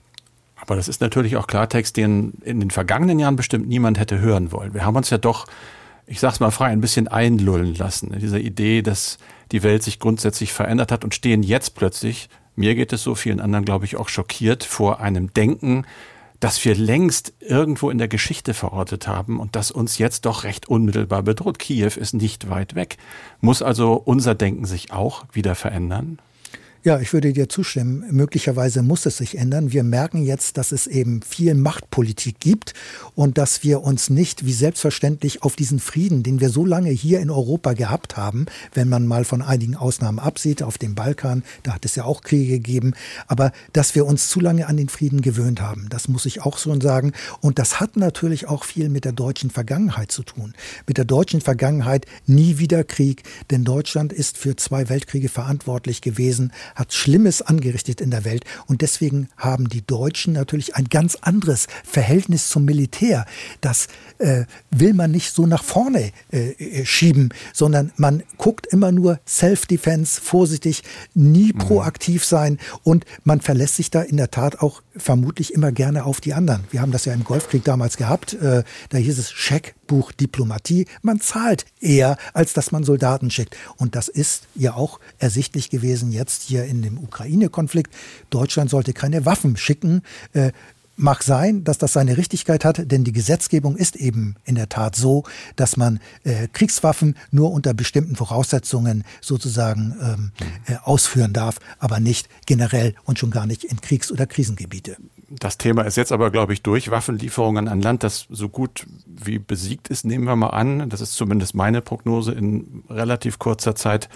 Aber 0.57 0.77
das 0.77 0.89
ist 0.89 1.01
natürlich 1.01 1.37
auch 1.37 1.47
Klartext, 1.47 1.97
den 1.97 2.35
in 2.45 2.61
den 2.61 2.71
vergangenen 2.71 3.19
Jahren 3.19 3.37
bestimmt 3.37 3.69
niemand 3.69 3.99
hätte 3.99 4.19
hören 4.19 4.53
wollen. 4.53 4.75
Wir 4.75 4.85
haben 4.85 4.97
uns 4.97 5.11
ja 5.11 5.19
doch, 5.19 5.47
ich 6.11 6.19
sag's 6.19 6.41
mal 6.41 6.51
frei, 6.51 6.67
ein 6.67 6.81
bisschen 6.81 7.07
einlullen 7.07 7.77
lassen. 7.77 8.13
In 8.13 8.19
dieser 8.19 8.41
Idee, 8.41 8.83
dass 8.83 9.19
die 9.53 9.63
Welt 9.63 9.85
sich 9.85 10.01
grundsätzlich 10.01 10.53
verändert 10.53 10.91
hat 10.91 11.05
und 11.05 11.15
stehen 11.15 11.45
jetzt 11.45 11.77
plötzlich, 11.77 12.29
mir 12.57 12.75
geht 12.75 12.93
es 12.93 13.05
so, 13.05 13.15
vielen 13.15 13.39
anderen 13.39 13.65
glaube 13.65 13.85
ich 13.85 13.97
auch 13.97 14.09
schockiert, 14.09 14.65
vor 14.65 15.01
einem 15.01 15.33
Denken, 15.33 15.87
das 16.41 16.65
wir 16.65 16.75
längst 16.75 17.33
irgendwo 17.39 17.91
in 17.91 17.99
der 17.99 18.09
Geschichte 18.09 18.55
verortet 18.55 19.07
haben 19.07 19.39
und 19.39 19.55
das 19.55 19.71
uns 19.71 19.99
jetzt 19.99 20.27
doch 20.27 20.43
recht 20.43 20.69
unmittelbar 20.69 21.23
bedroht. 21.23 21.61
Kiew 21.61 21.93
ist 21.97 22.13
nicht 22.13 22.51
weit 22.51 22.75
weg. 22.75 22.97
Muss 23.41 23.63
also 23.63 23.93
unser 23.93 24.35
Denken 24.35 24.65
sich 24.65 24.91
auch 24.91 25.25
wieder 25.33 25.55
verändern? 25.55 26.19
Ja, 26.83 26.99
ich 26.99 27.13
würde 27.13 27.35
dir 27.35 27.47
zustimmen. 27.51 28.07
Möglicherweise 28.11 28.83
muss 28.83 29.05
es 29.05 29.19
sich 29.19 29.37
ändern. 29.37 29.71
Wir 29.71 29.83
merken 29.83 30.23
jetzt, 30.23 30.57
dass 30.57 30.73
es 30.73 30.87
eben 30.87 31.21
viel 31.21 31.55
Machtpolitik 31.55 32.41
gibt 32.41 32.73
und 33.15 33.37
dass 33.37 33.63
wir 33.63 33.83
uns 33.83 34.09
nicht 34.09 34.47
wie 34.47 34.55
selbstverständlich 34.55 35.43
auf 35.43 35.57
diesen 35.57 35.79
Frieden, 35.79 36.23
den 36.23 36.41
wir 36.41 36.49
so 36.49 36.65
lange 36.65 36.89
hier 36.89 37.21
in 37.21 37.29
Europa 37.29 37.75
gehabt 37.75 38.17
haben, 38.17 38.47
wenn 38.73 38.89
man 38.89 39.07
mal 39.07 39.27
von 39.27 39.43
einigen 39.43 39.77
Ausnahmen 39.77 40.19
absieht, 40.19 40.63
auf 40.63 40.79
dem 40.79 40.95
Balkan, 40.95 41.43
da 41.65 41.75
hat 41.75 41.85
es 41.85 41.97
ja 41.97 42.05
auch 42.05 42.23
Kriege 42.23 42.53
gegeben, 42.53 42.95
aber 43.27 43.53
dass 43.75 43.95
wir 43.95 44.07
uns 44.07 44.31
zu 44.31 44.41
lange 44.41 44.67
an 44.67 44.79
den 44.79 44.89
Frieden 44.89 45.21
gewöhnt 45.21 45.61
haben, 45.61 45.87
das 45.91 46.09
muss 46.09 46.25
ich 46.25 46.41
auch 46.41 46.57
schon 46.57 46.81
sagen. 46.81 47.13
Und 47.43 47.59
das 47.59 47.79
hat 47.79 47.99
natürlich 47.99 48.49
auch 48.49 48.65
viel 48.65 48.89
mit 48.89 49.05
der 49.05 49.13
deutschen 49.13 49.51
Vergangenheit 49.51 50.13
zu 50.13 50.23
tun. 50.23 50.55
Mit 50.87 50.97
der 50.97 51.05
deutschen 51.05 51.43
Vergangenheit 51.43 52.07
nie 52.25 52.57
wieder 52.57 52.85
Krieg, 52.85 53.25
denn 53.51 53.65
Deutschland 53.65 54.15
ist 54.15 54.39
für 54.39 54.57
zwei 54.57 54.89
Weltkriege 54.89 55.29
verantwortlich 55.29 56.01
gewesen 56.01 56.53
hat 56.75 56.93
Schlimmes 56.93 57.43
angerichtet 57.43 58.01
in 58.01 58.11
der 58.11 58.25
Welt. 58.25 58.45
Und 58.67 58.83
deswegen 58.83 59.29
haben 59.37 59.69
die 59.69 59.87
Deutschen 59.87 60.33
natürlich 60.33 60.77
ein 60.77 60.87
ganz 60.87 61.17
anderes 61.17 61.67
Verhältnis 61.85 62.49
zum 62.49 62.65
Militär. 62.65 63.27
Das 63.61 63.89
äh, 64.21 64.45
will 64.71 64.95
man 64.95 65.11
nicht 65.11 65.35
so 65.35 65.47
nach 65.47 65.65
vorne 65.65 66.13
äh, 66.33 66.51
äh 66.51 66.85
schieben, 66.85 67.31
sondern 67.53 67.93
man 67.97 68.23
guckt 68.37 68.67
immer 68.67 68.93
nur 68.93 69.19
Self-Defense, 69.27 70.21
vorsichtig, 70.21 70.83
nie 71.15 71.53
mhm. 71.53 71.59
proaktiv 71.59 72.25
sein 72.25 72.59
und 72.83 73.05
man 73.25 73.41
verlässt 73.41 73.77
sich 73.77 73.91
da 73.91 74.03
in 74.03 74.17
der 74.17 74.31
Tat 74.31 74.61
auch 74.61 74.83
vermutlich 74.97 75.55
immer 75.55 75.73
gerne 75.73 76.05
auf 76.05 76.21
die 76.21 76.35
anderen. 76.35 76.65
Wir 76.71 76.81
haben 76.81 76.93
das 76.93 77.05
ja 77.05 77.15
im 77.15 77.25
Golfkrieg 77.25 77.65
damals 77.65 77.97
gehabt. 77.97 78.35
Äh, 78.35 78.65
da 78.91 78.99
hieß 78.99 79.19
es 79.19 79.31
Scheckbuch 79.31 80.13
Diplomatie. 80.13 80.87
Man 81.03 81.21
zahlt 81.21 81.65
eher, 81.81 82.17
als 82.35 82.53
dass 82.53 82.73
man 82.73 82.85
Soldaten 82.85 83.31
schickt. 83.31 83.57
Und 83.77 83.95
das 83.95 84.09
ist 84.09 84.45
ja 84.55 84.75
auch 84.75 85.01
ersichtlich 85.19 85.71
gewesen 85.71 86.13
jetzt 86.13 86.43
hier 86.43 86.65
in 86.65 86.83
dem 86.83 86.99
Ukraine-Konflikt. 86.99 87.93
Deutschland 88.31 88.71
sollte 88.71 88.93
keine 88.93 89.27
Waffen 89.27 89.57
schicken. 89.57 90.03
Mag 91.03 91.23
sein, 91.23 91.65
dass 91.65 91.79
das 91.79 91.95
seine 91.95 92.19
Richtigkeit 92.19 92.63
hat, 92.63 92.93
denn 92.93 93.05
die 93.05 93.13
Gesetzgebung 93.13 93.75
ist 93.75 93.97
eben 93.97 94.35
in 94.45 94.55
der 94.55 94.69
Tat 94.69 94.97
so, 94.97 95.25
dass 95.57 95.79
man 95.79 95.99
äh, 96.25 96.47
Kriegswaffen 96.49 97.17
nur 97.31 97.53
unter 97.53 97.73
bestimmten 97.73 98.17
Voraussetzungen 98.17 99.05
sozusagen 99.23 99.97
ähm, 100.03 100.33
äh, 100.67 100.77
ausführen 100.83 101.33
darf, 101.33 101.59
aber 101.79 102.01
nicht 102.01 102.29
generell 102.45 102.95
und 103.05 103.19
schon 103.19 103.31
gar 103.31 103.47
nicht 103.47 103.65
in 103.65 103.81
Kriegs- 103.81 104.13
oder 104.13 104.27
Krisengebiete. 104.27 104.99
Das 105.33 105.59
Thema 105.59 105.83
ist 105.83 105.97
jetzt 105.97 106.11
aber, 106.11 106.33
glaube 106.33 106.53
ich, 106.53 106.63
durch 106.65 106.91
Waffenlieferungen 106.91 107.69
an 107.69 107.81
Land, 107.81 108.03
das 108.03 108.27
so 108.31 108.49
gut 108.49 108.85
wie 109.07 109.39
besiegt 109.39 109.87
ist, 109.87 110.05
nehmen 110.05 110.25
wir 110.25 110.35
mal 110.35 110.49
an. 110.49 110.89
Das 110.89 111.01
ist 111.01 111.13
zumindest 111.13 111.55
meine 111.55 111.81
Prognose 111.81 112.33
in 112.33 112.83
relativ 112.91 113.39
kurzer 113.39 113.77
Zeit. 113.77 114.09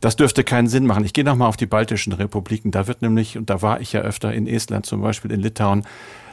Das 0.00 0.16
dürfte 0.16 0.42
keinen 0.42 0.68
Sinn 0.68 0.86
machen. 0.86 1.04
Ich 1.04 1.12
gehe 1.12 1.22
nochmal 1.22 1.48
auf 1.48 1.58
die 1.58 1.66
baltischen 1.66 2.14
Republiken. 2.14 2.70
Da 2.70 2.86
wird 2.86 3.02
nämlich, 3.02 3.36
und 3.36 3.50
da 3.50 3.60
war 3.60 3.82
ich 3.82 3.92
ja 3.92 4.00
öfter 4.00 4.32
in 4.32 4.46
Estland 4.46 4.86
zum 4.86 5.02
Beispiel, 5.02 5.32
in 5.32 5.40
Litauen, 5.40 5.84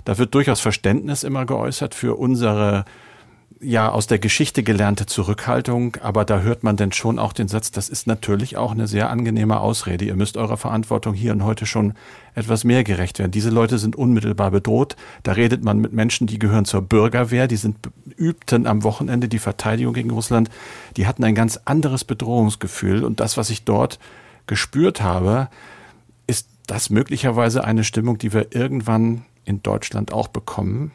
da 0.06 0.18
wird 0.18 0.34
durchaus 0.34 0.62
Verständnis 0.62 1.24
immer 1.24 1.46
geäußert 1.46 1.94
für 1.94 2.18
unsere 2.18 2.86
ja 3.62 3.90
aus 3.90 4.08
der 4.08 4.20
Geschichte 4.20 4.64
gelernte 4.64 5.06
Zurückhaltung, 5.06 5.98
aber 6.02 6.26
da 6.26 6.40
hört 6.40 6.64
man 6.64 6.78
denn 6.78 6.92
schon 6.92 7.20
auch 7.20 7.32
den 7.32 7.48
Satz, 7.48 7.72
das 7.72 7.90
ist 7.90 8.08
natürlich 8.08 8.58
auch 8.58 8.72
eine 8.72 8.88
sehr 8.88 9.10
angenehme 9.10 9.60
Ausrede. 9.60 10.06
Ihr 10.06 10.16
müsst 10.16 10.36
eurer 10.38 10.58
Verantwortung 10.58 11.14
hier 11.14 11.32
und 11.32 11.44
heute 11.44 11.66
schon 11.66 11.94
etwas 12.34 12.64
mehr 12.64 12.84
gerecht 12.84 13.20
werden. 13.20 13.32
Diese 13.32 13.50
Leute 13.50 13.78
sind 13.78 13.96
unmittelbar 13.96 14.52
bedroht. 14.52 14.96
Da 15.24 15.34
redet 15.34 15.64
man 15.64 15.80
mit 15.80 15.94
Menschen, 15.94 16.28
die 16.28 16.40
gehören 16.40 16.66
zur 16.66 16.82
Bürgerwehr, 16.82 17.48
die 17.48 17.58
sind 17.58 17.78
übten 18.18 18.66
am 18.66 18.84
Wochenende 18.84 19.28
die 19.28 19.40
Verteidigung 19.40 19.94
gegen 19.94 20.12
Russland, 20.12 20.50
die 20.98 21.06
hatten 21.06 21.24
ein 21.24 21.36
ganz 21.36 21.60
anderes 21.66 22.04
Bedrohungsgefühl. 22.04 23.04
Und 23.04 23.20
das, 23.20 23.38
was 23.38 23.50
ich 23.50 23.64
dort 23.64 24.00
gespürt 24.48 25.02
habe, 25.02 25.50
ist 26.26 26.48
das 26.68 26.90
möglicherweise 26.90 27.64
eine 27.64 27.84
Stimmung, 27.84 28.18
die 28.18 28.34
wir 28.34 28.56
irgendwann 28.56 29.26
in 29.46 29.62
Deutschland 29.62 30.14
auch 30.14 30.28
bekommen? 30.28 30.92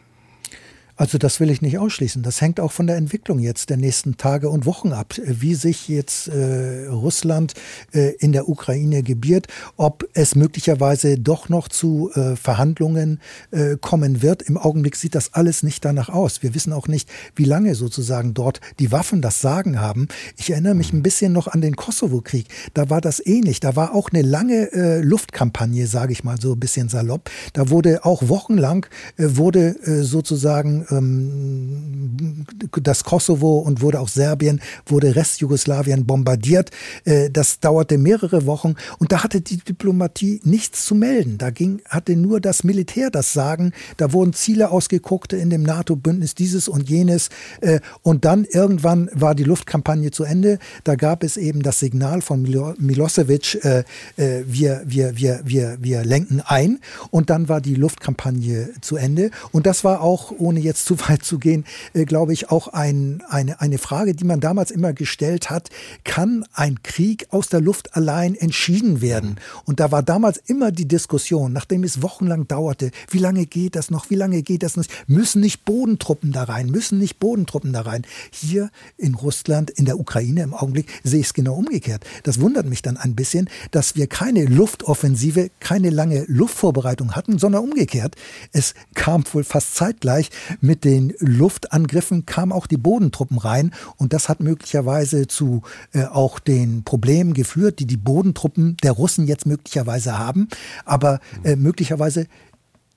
Also 0.96 1.18
das 1.18 1.40
will 1.40 1.50
ich 1.50 1.60
nicht 1.60 1.78
ausschließen. 1.78 2.22
Das 2.22 2.40
hängt 2.40 2.58
auch 2.58 2.72
von 2.72 2.86
der 2.86 2.96
Entwicklung 2.96 3.38
jetzt 3.38 3.68
der 3.68 3.76
nächsten 3.76 4.16
Tage 4.16 4.48
und 4.48 4.64
Wochen 4.64 4.92
ab, 4.92 5.14
wie 5.22 5.54
sich 5.54 5.88
jetzt 5.88 6.28
äh, 6.28 6.86
Russland 6.86 7.52
äh, 7.92 8.14
in 8.18 8.32
der 8.32 8.48
Ukraine 8.48 9.02
gebiert, 9.02 9.46
ob 9.76 10.08
es 10.14 10.34
möglicherweise 10.34 11.18
doch 11.18 11.50
noch 11.50 11.68
zu 11.68 12.10
äh, 12.14 12.34
Verhandlungen 12.34 13.20
äh, 13.50 13.76
kommen 13.78 14.22
wird. 14.22 14.40
Im 14.42 14.56
Augenblick 14.56 14.96
sieht 14.96 15.14
das 15.14 15.34
alles 15.34 15.62
nicht 15.62 15.84
danach 15.84 16.08
aus. 16.08 16.42
Wir 16.42 16.54
wissen 16.54 16.72
auch 16.72 16.88
nicht, 16.88 17.10
wie 17.34 17.44
lange 17.44 17.74
sozusagen 17.74 18.32
dort 18.32 18.62
die 18.78 18.90
Waffen 18.90 19.20
das 19.20 19.42
Sagen 19.42 19.78
haben. 19.78 20.08
Ich 20.38 20.50
erinnere 20.50 20.74
mich 20.74 20.94
ein 20.94 21.02
bisschen 21.02 21.32
noch 21.32 21.46
an 21.46 21.60
den 21.60 21.76
Kosovo-Krieg. 21.76 22.46
Da 22.72 22.88
war 22.88 23.02
das 23.02 23.24
ähnlich. 23.24 23.60
Da 23.60 23.76
war 23.76 23.94
auch 23.94 24.08
eine 24.10 24.22
lange 24.22 24.72
äh, 24.72 25.00
Luftkampagne, 25.02 25.86
sage 25.86 26.12
ich 26.12 26.24
mal 26.24 26.40
so 26.40 26.54
ein 26.54 26.60
bisschen 26.60 26.88
salopp. 26.88 27.30
Da 27.52 27.68
wurde 27.68 28.06
auch 28.06 28.28
wochenlang 28.28 28.86
äh, 29.18 29.36
wurde 29.36 29.76
sozusagen 30.02 30.85
ähm, 30.90 32.44
das 32.82 33.04
Kosovo 33.04 33.58
und 33.58 33.80
wurde 33.80 34.00
auch 34.00 34.08
Serbien, 34.08 34.60
wurde 34.86 35.16
Restjugoslawien 35.16 36.06
bombardiert. 36.06 36.70
Äh, 37.04 37.30
das 37.30 37.60
dauerte 37.60 37.98
mehrere 37.98 38.46
Wochen 38.46 38.74
und 38.98 39.12
da 39.12 39.22
hatte 39.22 39.40
die 39.40 39.58
Diplomatie 39.58 40.40
nichts 40.44 40.84
zu 40.84 40.94
melden. 40.94 41.38
Da 41.38 41.50
ging, 41.50 41.80
hatte 41.88 42.16
nur 42.16 42.40
das 42.40 42.64
Militär 42.64 43.10
das 43.10 43.32
Sagen. 43.32 43.72
Da 43.96 44.12
wurden 44.12 44.32
Ziele 44.32 44.70
ausgeguckt 44.70 45.32
in 45.32 45.50
dem 45.50 45.62
NATO-Bündnis, 45.62 46.34
dieses 46.34 46.68
und 46.68 46.88
jenes. 46.88 47.28
Äh, 47.60 47.80
und 48.02 48.24
dann 48.24 48.44
irgendwann 48.44 49.10
war 49.12 49.34
die 49.34 49.44
Luftkampagne 49.44 50.10
zu 50.10 50.24
Ende. 50.24 50.58
Da 50.84 50.94
gab 50.94 51.22
es 51.22 51.36
eben 51.36 51.62
das 51.62 51.80
Signal 51.80 52.22
von 52.22 52.42
Milo 52.42 52.74
Milosevic, 52.78 53.64
äh, 53.64 53.84
äh, 54.16 54.44
wir, 54.46 54.82
wir, 54.86 55.16
wir, 55.16 55.40
wir, 55.44 55.78
wir 55.80 56.04
lenken 56.04 56.40
ein. 56.44 56.80
Und 57.10 57.30
dann 57.30 57.48
war 57.48 57.60
die 57.60 57.74
Luftkampagne 57.74 58.70
zu 58.80 58.96
Ende. 58.96 59.30
Und 59.52 59.66
das 59.66 59.84
war 59.84 60.00
auch, 60.00 60.32
ohne 60.36 60.60
jetzt 60.60 60.75
zu 60.84 60.98
weit 61.00 61.24
zu 61.24 61.38
gehen, 61.38 61.64
äh, 61.94 62.04
glaube 62.04 62.32
ich, 62.32 62.50
auch 62.50 62.68
ein, 62.68 63.22
eine, 63.28 63.60
eine 63.60 63.78
Frage, 63.78 64.14
die 64.14 64.24
man 64.24 64.40
damals 64.40 64.70
immer 64.70 64.92
gestellt 64.92 65.50
hat. 65.50 65.70
Kann 66.04 66.44
ein 66.52 66.82
Krieg 66.82 67.26
aus 67.30 67.48
der 67.48 67.60
Luft 67.60 67.94
allein 67.96 68.34
entschieden 68.34 69.00
werden? 69.00 69.36
Und 69.64 69.80
da 69.80 69.90
war 69.90 70.02
damals 70.02 70.38
immer 70.38 70.72
die 70.72 70.88
Diskussion, 70.88 71.52
nachdem 71.52 71.84
es 71.84 72.02
wochenlang 72.02 72.46
dauerte, 72.48 72.90
wie 73.10 73.18
lange 73.18 73.46
geht 73.46 73.76
das 73.76 73.90
noch? 73.90 74.10
Wie 74.10 74.14
lange 74.14 74.42
geht 74.42 74.62
das 74.62 74.76
noch? 74.76 74.84
Müssen 75.06 75.40
nicht 75.40 75.64
Bodentruppen 75.64 76.32
da 76.32 76.44
rein? 76.44 76.66
Müssen 76.66 76.98
nicht 76.98 77.18
Bodentruppen 77.18 77.72
da 77.72 77.82
rein? 77.82 78.02
Hier 78.30 78.70
in 78.96 79.14
Russland, 79.14 79.70
in 79.70 79.84
der 79.84 79.98
Ukraine 79.98 80.42
im 80.42 80.54
Augenblick 80.54 80.88
sehe 81.02 81.20
ich 81.20 81.26
es 81.26 81.34
genau 81.34 81.54
umgekehrt. 81.54 82.04
Das 82.22 82.40
wundert 82.40 82.66
mich 82.66 82.82
dann 82.82 82.96
ein 82.96 83.14
bisschen, 83.14 83.48
dass 83.70 83.96
wir 83.96 84.06
keine 84.06 84.44
Luftoffensive, 84.44 85.50
keine 85.60 85.90
lange 85.90 86.24
Luftvorbereitung 86.28 87.14
hatten, 87.14 87.38
sondern 87.38 87.64
umgekehrt. 87.64 88.16
Es 88.52 88.74
kam 88.94 89.24
wohl 89.32 89.44
fast 89.44 89.74
zeitgleich 89.74 90.30
mit 90.66 90.84
den 90.84 91.14
Luftangriffen 91.20 92.26
kamen 92.26 92.52
auch 92.52 92.66
die 92.66 92.76
Bodentruppen 92.76 93.38
rein 93.38 93.72
und 93.96 94.12
das 94.12 94.28
hat 94.28 94.40
möglicherweise 94.40 95.26
zu 95.26 95.62
äh, 95.92 96.04
auch 96.04 96.38
den 96.38 96.82
Problemen 96.84 97.32
geführt, 97.32 97.78
die 97.78 97.86
die 97.86 97.96
Bodentruppen 97.96 98.76
der 98.82 98.92
Russen 98.92 99.26
jetzt 99.26 99.46
möglicherweise 99.46 100.18
haben. 100.18 100.48
Aber 100.84 101.20
äh, 101.44 101.56
möglicherweise 101.56 102.26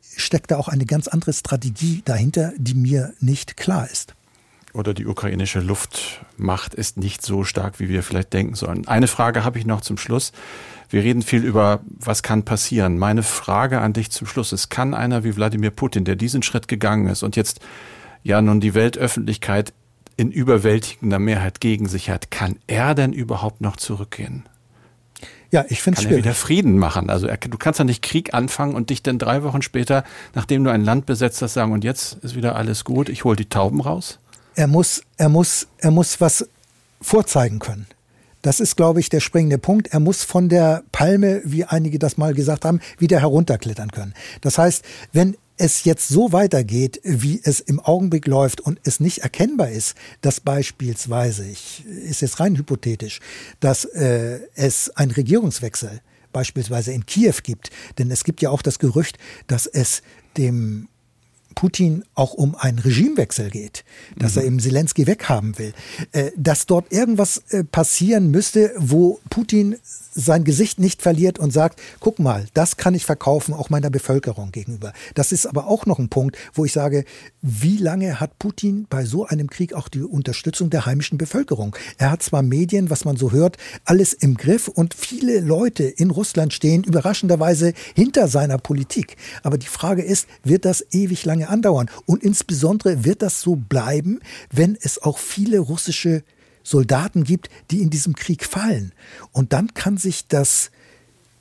steckt 0.01 0.51
da 0.51 0.57
auch 0.57 0.67
eine 0.67 0.85
ganz 0.85 1.07
andere 1.07 1.33
Strategie 1.33 2.01
dahinter, 2.03 2.53
die 2.57 2.73
mir 2.73 3.13
nicht 3.19 3.55
klar 3.55 3.89
ist 3.89 4.15
oder 4.73 4.93
die 4.93 5.05
ukrainische 5.05 5.59
Luftmacht 5.59 6.73
ist 6.73 6.97
nicht 6.97 7.21
so 7.21 7.43
stark, 7.43 7.79
wie 7.79 7.89
wir 7.89 8.03
vielleicht 8.03 8.33
denken 8.33 8.55
sollen. 8.55 8.87
Eine 8.87 9.07
Frage 9.07 9.43
habe 9.43 9.57
ich 9.59 9.65
noch 9.65 9.81
zum 9.81 9.97
Schluss. 9.97 10.31
Wir 10.89 11.03
reden 11.03 11.21
viel 11.21 11.43
über, 11.43 11.81
was 11.85 12.23
kann 12.23 12.43
passieren. 12.43 12.97
Meine 12.97 13.23
Frage 13.23 13.81
an 13.81 13.93
dich 13.93 14.11
zum 14.11 14.27
Schluss 14.27 14.53
ist, 14.53 14.69
kann 14.69 14.93
einer 14.93 15.23
wie 15.23 15.35
Wladimir 15.35 15.71
Putin, 15.71 16.05
der 16.05 16.15
diesen 16.15 16.43
Schritt 16.43 16.67
gegangen 16.67 17.07
ist 17.07 17.23
und 17.23 17.35
jetzt 17.35 17.59
ja 18.23 18.41
nun 18.41 18.59
die 18.59 18.73
Weltöffentlichkeit 18.73 19.73
in 20.17 20.31
überwältigender 20.31 21.19
Mehrheit 21.19 21.61
gegen 21.61 21.87
sich 21.87 22.09
hat, 22.09 22.29
kann 22.29 22.57
er 22.67 22.93
denn 22.93 23.13
überhaupt 23.13 23.61
noch 23.61 23.77
zurückgehen? 23.77 24.43
Ja, 25.51 25.65
ich 25.69 25.81
finde 25.81 25.97
es 25.97 26.03
schwierig. 26.03 26.25
wieder 26.25 26.33
Frieden 26.33 26.77
machen. 26.77 27.09
Also 27.09 27.27
er, 27.27 27.37
du 27.37 27.57
kannst 27.57 27.79
ja 27.79 27.85
nicht 27.85 28.03
Krieg 28.03 28.33
anfangen 28.33 28.75
und 28.75 28.89
dich 28.89 29.01
dann 29.01 29.17
drei 29.17 29.43
Wochen 29.43 29.61
später, 29.61 30.03
nachdem 30.35 30.63
du 30.63 30.71
ein 30.71 30.83
Land 30.83 31.05
besetzt 31.05 31.41
hast, 31.41 31.53
sagen, 31.53 31.71
und 31.71 31.83
jetzt 31.83 32.13
ist 32.23 32.35
wieder 32.35 32.55
alles 32.55 32.83
gut, 32.83 33.09
ich 33.09 33.23
hole 33.23 33.35
die 33.35 33.49
Tauben 33.49 33.81
raus? 33.81 34.19
Er 34.59 34.67
muss, 34.67 35.01
er 35.15 35.29
muss, 35.29 35.67
er 35.77 35.89
muss 35.89 36.19
was 36.19 36.45
vorzeigen 36.99 37.59
können. 37.59 37.87
Das 38.41 38.59
ist, 38.59 38.75
glaube 38.75 38.99
ich, 38.99 39.07
der 39.07 39.21
springende 39.21 39.57
Punkt. 39.57 39.87
Er 39.93 40.01
muss 40.01 40.25
von 40.25 40.49
der 40.49 40.83
Palme, 40.91 41.41
wie 41.45 41.63
einige 41.63 41.97
das 41.97 42.17
mal 42.17 42.33
gesagt 42.33 42.65
haben, 42.65 42.81
wieder 42.97 43.21
herunterklettern 43.21 43.89
können. 43.89 44.13
Das 44.41 44.57
heißt, 44.57 44.83
wenn 45.13 45.37
es 45.55 45.85
jetzt 45.85 46.09
so 46.09 46.33
weitergeht, 46.33 46.99
wie 47.05 47.39
es 47.41 47.61
im 47.61 47.79
Augenblick 47.79 48.27
läuft 48.27 48.59
und 48.59 48.81
es 48.83 48.99
nicht 48.99 49.19
erkennbar 49.19 49.69
ist, 49.69 49.95
dass 50.19 50.41
beispielsweise, 50.41 51.45
ich 51.45 51.85
ist 51.85 52.19
jetzt 52.19 52.41
rein 52.41 52.57
hypothetisch, 52.57 53.21
dass 53.61 53.85
äh, 53.85 54.41
es 54.55 54.89
einen 54.89 55.11
Regierungswechsel 55.11 56.01
beispielsweise 56.33 56.91
in 56.91 57.05
Kiew 57.05 57.35
gibt, 57.43 57.69
denn 57.97 58.11
es 58.11 58.25
gibt 58.25 58.41
ja 58.41 58.49
auch 58.49 58.61
das 58.61 58.77
Gerücht, 58.77 59.19
dass 59.47 59.67
es 59.67 60.01
dem 60.35 60.89
Putin 61.55 62.03
auch 62.15 62.33
um 62.33 62.55
einen 62.55 62.79
Regimewechsel 62.79 63.49
geht, 63.49 63.83
dass 64.17 64.35
mhm. 64.35 64.41
er 64.41 64.47
eben 64.47 64.59
Zelensky 64.59 65.07
weghaben 65.07 65.57
will, 65.57 65.73
äh, 66.11 66.31
dass 66.35 66.65
dort 66.65 66.91
irgendwas 66.91 67.43
äh, 67.49 67.63
passieren 67.63 68.31
müsste, 68.31 68.71
wo 68.77 69.19
Putin 69.29 69.75
sein 70.13 70.43
Gesicht 70.43 70.79
nicht 70.79 71.01
verliert 71.01 71.39
und 71.39 71.51
sagt, 71.51 71.81
guck 71.99 72.19
mal, 72.19 72.45
das 72.53 72.77
kann 72.77 72.95
ich 72.95 73.05
verkaufen, 73.05 73.53
auch 73.53 73.69
meiner 73.69 73.89
Bevölkerung 73.89 74.51
gegenüber. 74.51 74.93
Das 75.13 75.31
ist 75.31 75.45
aber 75.45 75.67
auch 75.67 75.85
noch 75.85 75.99
ein 75.99 76.09
Punkt, 76.09 76.37
wo 76.53 76.65
ich 76.65 76.73
sage, 76.73 77.05
wie 77.41 77.77
lange 77.77 78.19
hat 78.19 78.37
Putin 78.39 78.85
bei 78.89 79.05
so 79.05 79.25
einem 79.25 79.49
Krieg 79.49 79.73
auch 79.73 79.87
die 79.87 80.01
Unterstützung 80.01 80.69
der 80.69 80.85
heimischen 80.85 81.17
Bevölkerung? 81.17 81.75
Er 81.97 82.11
hat 82.11 82.23
zwar 82.23 82.41
Medien, 82.41 82.89
was 82.89 83.05
man 83.05 83.17
so 83.17 83.31
hört, 83.31 83.57
alles 83.85 84.13
im 84.13 84.35
Griff 84.35 84.67
und 84.67 84.93
viele 84.93 85.39
Leute 85.39 85.83
in 85.83 86.11
Russland 86.11 86.53
stehen 86.53 86.83
überraschenderweise 86.83 87.73
hinter 87.95 88.27
seiner 88.27 88.57
Politik. 88.57 89.15
Aber 89.43 89.57
die 89.57 89.67
Frage 89.67 90.01
ist, 90.01 90.27
wird 90.43 90.65
das 90.65 90.85
ewig 90.91 91.25
lange 91.39 91.49
andauern? 91.49 91.89
Und 92.05 92.23
insbesondere 92.23 93.05
wird 93.05 93.21
das 93.21 93.41
so 93.41 93.55
bleiben, 93.55 94.19
wenn 94.51 94.77
es 94.79 95.01
auch 95.01 95.17
viele 95.17 95.59
russische 95.59 96.23
Soldaten 96.63 97.23
gibt, 97.23 97.49
die 97.71 97.81
in 97.81 97.89
diesem 97.89 98.15
Krieg 98.15 98.45
fallen. 98.45 98.91
Und 99.31 99.53
dann 99.53 99.73
kann 99.73 99.97
sich 99.97 100.27
das 100.27 100.71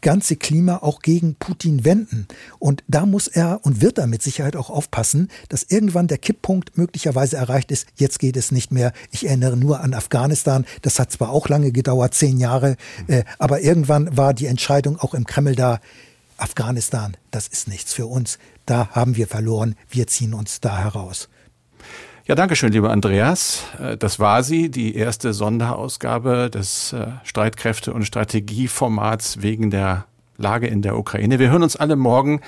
ganze 0.01 0.37
Klima 0.37 0.77
auch 0.77 1.03
gegen 1.03 1.35
Putin 1.35 1.85
wenden. 1.85 2.29
Und 2.61 2.85
da 2.87 3.05
muss 3.05 3.27
er 3.27 3.59
und 3.65 3.81
wird 3.81 3.99
er 3.99 4.07
mit 4.07 4.23
Sicherheit 4.23 4.55
auch 4.55 4.71
aufpassen, 4.71 5.29
dass 5.49 5.65
irgendwann 5.65 6.07
der 6.07 6.19
Kipppunkt 6.19 6.79
möglicherweise 6.79 7.37
erreicht 7.37 7.73
ist. 7.73 7.89
Jetzt 7.97 8.21
geht 8.21 8.37
es 8.37 8.53
nicht 8.53 8.71
mehr. 8.71 8.93
Ich 9.11 9.27
erinnere 9.27 9.57
nur 9.57 9.81
an 9.81 9.95
Afghanistan. 9.95 10.67
Das 10.83 11.01
hat 11.01 11.11
zwar 11.11 11.31
auch 11.31 11.49
lange 11.49 11.73
gedauert, 11.73 12.15
zehn 12.15 12.39
Jahre, 12.39 12.77
äh, 13.09 13.25
aber 13.39 13.61
irgendwann 13.61 14.17
war 14.17 14.35
die 14.35 14.47
Entscheidung 14.47 15.01
auch 15.01 15.15
im 15.15 15.27
Kreml 15.27 15.57
da. 15.57 15.81
Afghanistan, 16.39 17.17
das 17.31 17.49
ist 17.49 17.69
nichts 17.69 17.93
für 17.93 18.07
uns. 18.07 18.39
Da 18.67 18.89
haben 18.93 19.17
wir 19.17 19.27
verloren. 19.27 19.75
Wir 19.91 20.07
ziehen 20.07 20.35
uns 20.35 20.61
da 20.61 20.79
heraus. 20.79 21.29
Ja, 22.27 22.35
danke 22.35 22.57
schön, 22.57 22.73
lieber 22.73 22.91
Andreas. 22.91 23.63
Äh, 23.79 23.97
das 23.97 24.19
war 24.19 24.43
sie, 24.43 24.71
die 24.71 24.95
erste 24.95 25.33
Sonderausgabe 25.33 26.51
des 26.51 26.93
äh, 26.93 27.07
Streitkräfte- 27.25 27.93
und 27.93 28.05
Strategieformats 28.05 29.43
wegen 29.43 29.71
der 29.71 30.05
Lage 30.37 30.67
in 30.67 30.83
der 30.83 30.97
Ukraine. 30.97 31.39
Wir 31.39 31.51
hören 31.51 31.63
uns 31.63 31.77
alle 31.77 31.97
morgen 31.97 32.41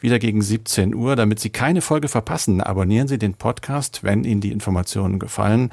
wieder 0.00 0.18
gegen 0.18 0.42
17 0.42 0.94
Uhr. 0.94 1.16
Damit 1.16 1.40
Sie 1.40 1.50
keine 1.50 1.80
Folge 1.80 2.08
verpassen, 2.08 2.60
abonnieren 2.60 3.08
Sie 3.08 3.18
den 3.18 3.34
Podcast, 3.34 4.04
wenn 4.04 4.24
Ihnen 4.24 4.40
die 4.40 4.52
Informationen 4.52 5.18
gefallen. 5.18 5.70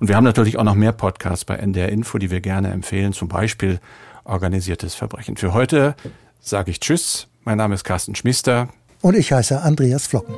Und 0.00 0.08
wir 0.08 0.16
haben 0.16 0.24
natürlich 0.24 0.58
auch 0.58 0.64
noch 0.64 0.74
mehr 0.74 0.92
Podcasts 0.92 1.44
bei 1.44 1.56
NDR 1.56 1.88
Info, 1.90 2.18
die 2.18 2.30
wir 2.30 2.40
gerne 2.40 2.70
empfehlen, 2.70 3.12
zum 3.12 3.28
Beispiel 3.28 3.80
organisiertes 4.24 4.94
Verbrechen. 4.94 5.36
Für 5.36 5.54
heute 5.54 5.96
sage 6.40 6.70
ich 6.70 6.80
Tschüss. 6.80 7.28
Mein 7.44 7.58
Name 7.58 7.74
ist 7.74 7.84
Carsten 7.84 8.14
Schmister. 8.14 8.68
Und 9.00 9.16
ich 9.16 9.32
heiße 9.32 9.60
Andreas 9.60 10.06
Flocken. 10.06 10.34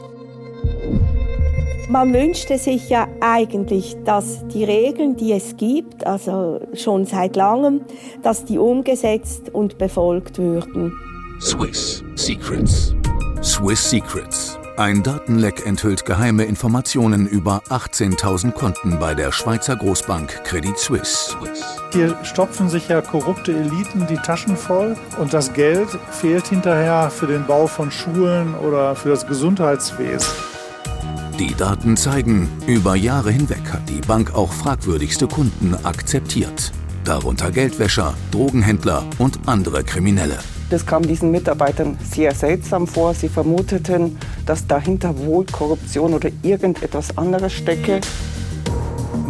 Man 1.88 2.14
wünschte 2.14 2.56
sich 2.56 2.88
ja 2.88 3.08
eigentlich, 3.20 3.96
dass 4.04 4.46
die 4.46 4.62
Regeln, 4.62 5.16
die 5.16 5.32
es 5.32 5.56
gibt, 5.56 6.06
also 6.06 6.60
schon 6.74 7.04
seit 7.04 7.34
langem, 7.34 7.80
dass 8.22 8.44
die 8.44 8.58
umgesetzt 8.58 9.48
und 9.52 9.76
befolgt 9.76 10.38
würden. 10.38 10.92
Swiss 11.40 12.04
Secrets. 12.14 12.94
Swiss 13.42 13.90
Secrets. 13.90 14.59
Ein 14.80 15.02
Datenleck 15.02 15.66
enthüllt 15.66 16.06
geheime 16.06 16.44
Informationen 16.44 17.26
über 17.26 17.60
18.000 17.68 18.52
Konten 18.52 18.98
bei 18.98 19.14
der 19.14 19.30
Schweizer 19.30 19.76
Großbank 19.76 20.42
Credit 20.44 20.78
Suisse. 20.78 21.36
Hier 21.92 22.16
stopfen 22.24 22.70
sich 22.70 22.88
ja 22.88 23.02
korrupte 23.02 23.52
Eliten 23.52 24.06
die 24.06 24.16
Taschen 24.16 24.56
voll 24.56 24.96
und 25.18 25.34
das 25.34 25.52
Geld 25.52 25.90
fehlt 26.12 26.46
hinterher 26.46 27.10
für 27.10 27.26
den 27.26 27.44
Bau 27.44 27.66
von 27.66 27.90
Schulen 27.90 28.54
oder 28.54 28.96
für 28.96 29.10
das 29.10 29.26
Gesundheitswesen. 29.26 30.32
Die 31.38 31.54
Daten 31.54 31.98
zeigen, 31.98 32.48
über 32.66 32.96
Jahre 32.96 33.32
hinweg 33.32 33.70
hat 33.70 33.86
die 33.86 34.00
Bank 34.00 34.34
auch 34.34 34.50
fragwürdigste 34.50 35.28
Kunden 35.28 35.74
akzeptiert. 35.84 36.72
Darunter 37.04 37.50
Geldwäscher, 37.50 38.14
Drogenhändler 38.30 39.04
und 39.18 39.40
andere 39.44 39.84
Kriminelle. 39.84 40.38
Das 40.70 40.86
kam 40.86 41.02
diesen 41.02 41.32
Mitarbeitern 41.32 41.98
sehr 42.08 42.32
seltsam 42.32 42.86
vor. 42.86 43.12
Sie 43.12 43.28
vermuteten, 43.28 44.16
dass 44.46 44.66
dahinter 44.66 45.18
wohl 45.18 45.44
Korruption 45.44 46.14
oder 46.14 46.30
irgendetwas 46.42 47.18
anderes 47.18 47.52
stecke. 47.52 48.00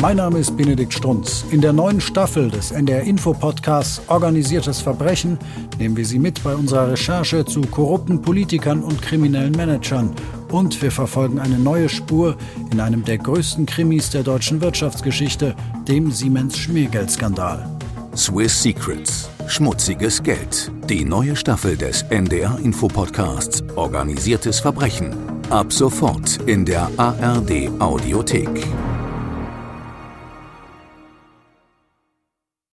Mein 0.03 0.17
Name 0.17 0.39
ist 0.39 0.57
Benedikt 0.57 0.95
Strunz. 0.95 1.45
In 1.51 1.61
der 1.61 1.73
neuen 1.73 2.01
Staffel 2.01 2.51
des 2.51 2.71
NDR 2.71 3.03
Info 3.03 3.33
Podcasts 3.33 4.01
Organisiertes 4.09 4.81
Verbrechen 4.81 5.39
nehmen 5.79 5.97
wir 5.97 6.05
Sie 6.05 6.19
mit 6.19 6.43
bei 6.43 6.55
unserer 6.55 6.93
Recherche 6.93 7.45
zu 7.45 7.63
korrupten 7.63 8.21
Politikern 8.21 8.83
und 8.83 9.01
kriminellen 9.01 9.53
Managern. 9.53 10.11
Und 10.51 10.81
wir 10.83 10.91
verfolgen 10.91 11.39
eine 11.39 11.59
neue 11.59 11.89
Spur 11.89 12.37
in 12.71 12.81
einem 12.81 13.05
der 13.05 13.19
größten 13.19 13.67
Krimis 13.67 14.11
der 14.11 14.23
deutschen 14.23 14.61
Wirtschaftsgeschichte, 14.61 15.55
dem 15.87 16.11
Siemens 16.11 16.59
Schmiergeldskandal. 16.59 17.80
Swiss 18.17 18.61
Secrets. 18.61 19.31
Schmutziges 19.47 20.21
Geld. 20.23 20.73
Die 20.89 21.05
neue 21.05 21.37
Staffel 21.37 21.77
des 21.77 22.03
NDR 22.11 22.59
Info 22.63 22.89
Podcasts 22.89 23.63
Organisiertes 23.77 24.59
Verbrechen. 24.59 25.15
Ab 25.49 25.73
sofort 25.73 26.39
in 26.47 26.65
der 26.65 26.91
ARD 26.97 27.71
Audiothek. 27.79 28.49